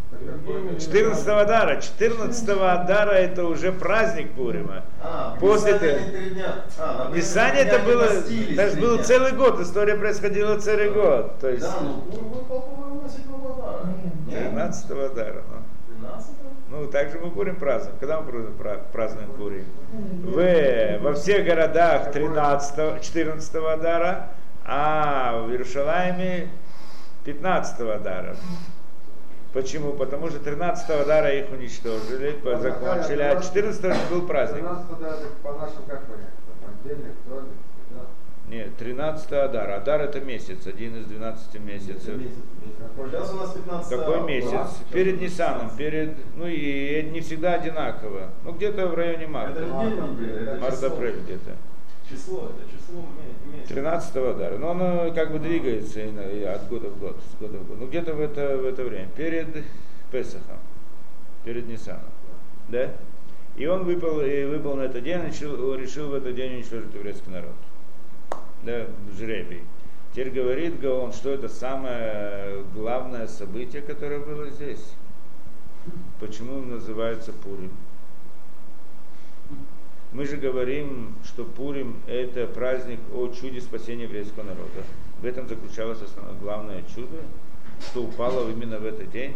[0.09, 1.79] Так какой- 14 Адара.
[1.81, 4.83] 14 Адара это уже праздник Пурима.
[5.01, 6.65] А, После дня.
[6.79, 8.07] А, Писание это было,
[8.55, 11.39] даже был целый год, история происходила целый год.
[11.39, 13.85] То есть Да, ну Пур выпал, по-моему, на седьмого Адара.
[14.03, 14.27] Нет.
[14.27, 14.49] Нет?
[14.49, 15.43] 13 Адара.
[15.49, 15.57] Ну.
[16.11, 16.29] 13
[16.69, 17.97] Ну, также мы Пурим празднуем.
[17.99, 19.65] Когда мы пра- пра- празднуем Пурим?
[19.91, 24.29] В, во всех городах 13, 14 Адара,
[24.65, 26.49] а в Иерушалайме
[27.25, 28.35] 15 Адара.
[29.53, 29.91] Почему?
[29.93, 34.59] Потому что 13 Адара их уничтожили, по- закончили, а 14 был праздник.
[34.61, 36.01] 13 да, это по нашему как
[36.83, 37.70] Понедельник, вторник, да.
[38.51, 39.69] Нет, 13 Адар.
[39.71, 42.17] Адар это месяц, один из 12 месяцев.
[42.17, 43.09] Месяц, месяц.
[43.09, 44.49] Сейчас у нас 15 Какой месяц?
[44.49, 45.77] Сейчас Перед Ниссаном, 15.
[45.77, 48.29] перед, ну и не всегда одинаково.
[48.43, 49.61] Ну где-то в районе марта.
[50.59, 51.55] Март-апрель где-то.
[52.09, 53.73] Число, это число ме- месяца.
[53.73, 54.57] 13 Адара.
[54.57, 57.65] Но оно как бы двигается и на- и от года в год, с года в
[57.69, 57.77] год.
[57.79, 59.07] Ну где-то в это, в это время.
[59.15, 59.47] Перед
[60.11, 60.57] Песахом.
[61.45, 62.01] Перед Ниссаном.
[62.67, 62.89] Да?
[63.55, 67.29] И он выпал, и выпал на этот день, решил, решил в этот день уничтожить еврейский
[67.29, 67.53] народ.
[68.63, 68.87] Да,
[69.17, 69.63] жребий.
[70.11, 74.93] Теперь говорит Гаон, что это самое главное событие, которое было здесь.
[76.19, 77.71] Почему он называется Пурим?
[80.11, 84.83] Мы же говорим, что Пурим это праздник о чуде спасения еврейского народа.
[85.21, 87.17] В этом заключалось основное главное чудо,
[87.79, 89.35] что упало именно в этот день.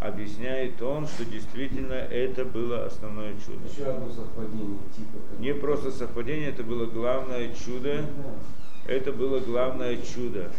[0.00, 3.60] Объясняет он, что действительно это было основное чудо.
[3.72, 5.18] Еще одно совпадение, типа.
[5.30, 8.02] как- Не просто совпадение, это было главное чудо.
[8.02, 8.92] Да.
[8.92, 10.50] Это было главное чудо,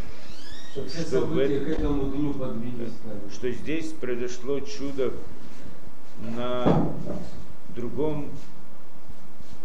[0.72, 2.34] все Что в этом- к этому дню
[3.32, 5.14] что здесь произошло чудо
[6.36, 6.92] на
[7.76, 8.30] другом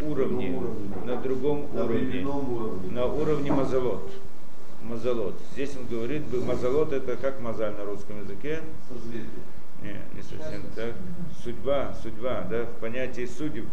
[0.02, 0.60] уровне,
[1.06, 2.22] на другом На уровне.
[2.26, 2.90] уровне.
[2.90, 4.10] на уровне мазолот.
[4.82, 5.34] Мазолот.
[5.52, 8.60] Здесь он говорит, мазолот это как мазаль на русском языке?
[8.88, 9.28] Созвездие.
[9.82, 10.92] Не, не совсем так.
[11.42, 13.64] Судьба, судьба, да, в понятии судеб.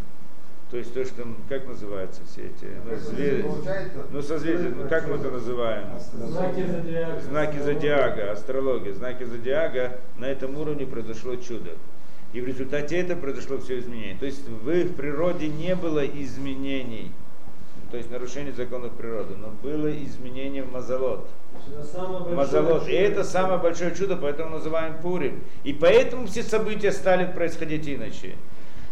[0.70, 5.08] То есть то, что, как называются все эти, ну, зве- Получается, ну созвездие, ну как
[5.08, 5.86] мы это называем?
[5.98, 7.20] Знаки зодиака.
[7.22, 11.70] Знаки зодиака, астрология, знаки зодиака, на этом уровне произошло чудо.
[12.34, 14.16] И в результате этого произошло все изменение.
[14.18, 17.12] То есть в, в природе не было изменений,
[17.90, 21.26] то есть нарушение законов природы, но было изменение в большое
[22.34, 22.88] Мазолот.
[22.88, 25.42] И это самое большое чудо, поэтому называем Пурим.
[25.64, 28.36] И поэтому все события стали происходить иначе.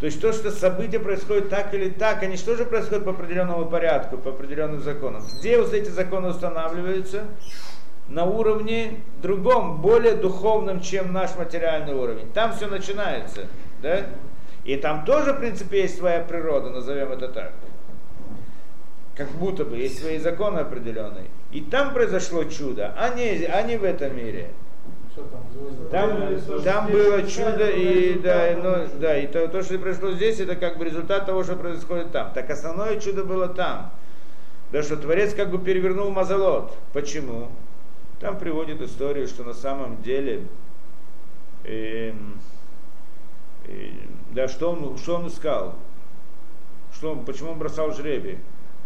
[0.01, 3.67] То есть то, что события происходят так или так, они что же происходят по определенному
[3.67, 5.23] порядку, по определенным законам.
[5.39, 7.25] Где вот эти законы устанавливаются?
[8.09, 12.31] На уровне другом, более духовном, чем наш материальный уровень.
[12.33, 13.47] Там все начинается.
[13.83, 14.07] Да?
[14.65, 17.53] И там тоже, в принципе, есть своя природа, назовем это так.
[19.17, 21.27] Как будто бы есть свои законы определенные.
[21.51, 24.51] И там произошло чудо, а не, а не в этом мире.
[25.91, 26.39] Там?
[26.63, 30.57] Там, было чудо, и, да, и, ну, да, и то, то, что произошло здесь, это
[30.57, 32.33] как бы результат того, что происходит там.
[32.35, 33.93] Так основное чудо было там.
[34.73, 36.77] Да, что Творец как бы перевернул мазолот.
[36.93, 37.49] Почему?
[38.21, 40.47] Там приводит историю, что на самом деле,
[41.65, 42.39] эм,
[43.67, 43.91] э,
[44.33, 45.77] да, что он, что он искал?
[46.93, 48.39] Что он, почему он бросал жребий?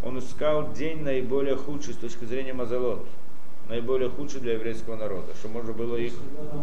[0.03, 3.05] Он искал день наиболее худший с точки зрения мазолот.
[3.69, 6.13] Наиболее худший для еврейского народа, что можно было их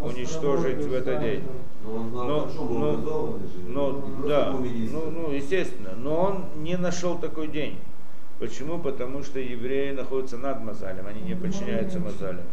[0.03, 1.43] уничтожить в этот день.
[1.85, 3.31] Но Но,
[3.67, 7.79] но, да, ну, ну, естественно, но он не нашел такой день.
[8.39, 8.77] Почему?
[8.77, 12.45] Потому что евреи находятся над Мазалем, они не подчиняются Мазалям.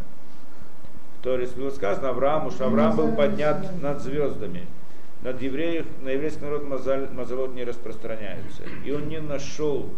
[1.18, 4.66] В Торе было сказано Аврааму, что Авраам был поднят над звездами.
[5.22, 8.62] Над евреев, на еврейский народ Мазаль, Мазалот не распространяется.
[8.84, 9.88] И он не нашел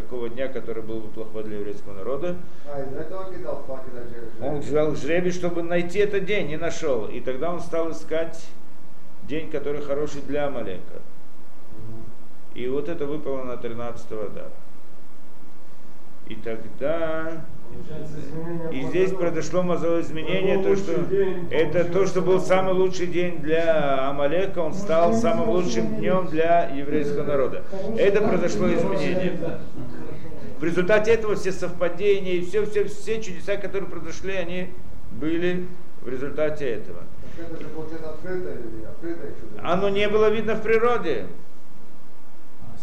[0.00, 2.36] такого дня, который был бы плохой для еврейского народа.
[2.66, 2.78] А,
[4.40, 7.06] он взял жребий, чтобы найти этот день, не нашел.
[7.06, 8.46] И тогда он стал искать
[9.24, 11.02] день, который хороший для Амалека.
[12.54, 14.50] И вот это выпало на 13 дара.
[16.26, 17.44] И тогда...
[18.72, 20.92] И здесь произошло мазовое изменение, то, что
[21.50, 26.68] это то, что был самый лучший день для Амалека, он стал самым лучшим днем для
[26.68, 27.64] еврейского народа.
[27.96, 29.38] Это произошло изменение.
[30.58, 34.68] В результате этого все совпадения и все, все, все чудеса, которые произошли, они
[35.12, 35.66] были
[36.02, 37.00] в результате этого.
[39.62, 41.26] Оно не было видно в природе.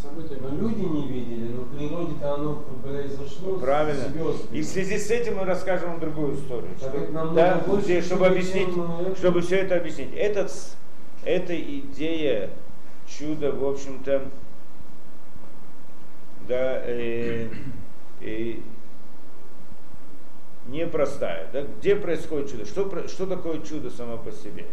[0.04, 0.12] А,
[0.42, 3.58] Но люди не видели, в природе-то оно произошло.
[3.58, 4.06] Правильно.
[4.52, 6.70] И в связи с этим мы расскажем вам другую историю.
[6.80, 10.14] Так Что- да, больше здесь, чтобы объяснить, чем, чтобы все это объяснить.
[10.16, 10.52] Этот,
[11.24, 12.50] эта идея
[13.08, 14.24] чуда, в общем-то,
[16.48, 17.50] да, э,
[18.22, 18.56] э,
[20.68, 21.48] непростая.
[21.52, 21.64] Да?
[21.80, 22.66] Где происходит чудо?
[22.66, 24.66] Что, что такое чудо само по себе?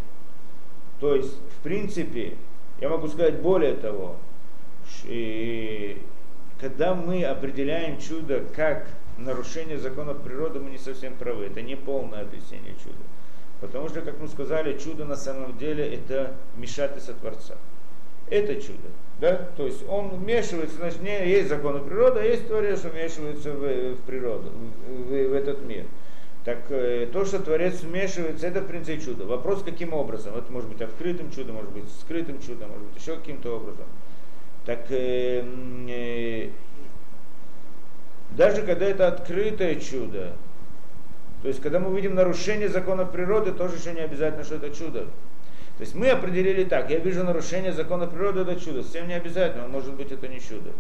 [1.00, 2.36] То есть, в принципе,
[2.80, 4.16] я могу сказать более того,
[5.06, 5.96] э,
[6.62, 8.86] когда мы определяем чудо как
[9.18, 11.46] нарушение законов природы, мы не совсем правы.
[11.46, 13.02] Это не полное объяснение чуда.
[13.60, 17.56] Потому что, как мы сказали, чудо на самом деле это вмешательство Творца.
[18.30, 18.88] Это чудо.
[19.20, 19.48] Да?
[19.56, 24.00] То есть он вмешивается, значит, не, есть законы природы, а есть Творец, вмешивается в, в
[24.02, 24.50] природу,
[24.86, 25.86] в, в- этот мир.
[26.44, 29.26] Так э, то, что Творец вмешивается, это в принципе чудо.
[29.26, 30.36] Вопрос, каким образом?
[30.36, 33.86] Это может быть открытым чудом, может быть скрытым чудом, может быть еще каким-то образом.
[34.64, 35.44] Так э,
[35.88, 36.50] э,
[38.30, 40.32] Даже когда это открытое чудо,
[41.42, 45.06] то есть когда мы видим нарушение законов природы, тоже еще не обязательно, что это чудо.
[45.78, 48.82] То есть мы определили так, я вижу нарушение закона природы, это чудо.
[48.82, 50.70] Совсем не обязательно, может быть это не чудо.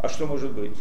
[0.00, 0.76] А что может быть?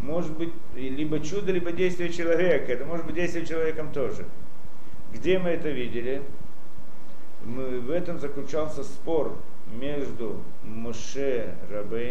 [0.00, 2.72] Может быть либо чудо, либо действие человека.
[2.72, 4.24] Это может быть действие человеком тоже.
[5.12, 6.22] Где мы это видели?
[7.44, 9.36] В этом заключался спор
[9.72, 12.08] между Моше Рабей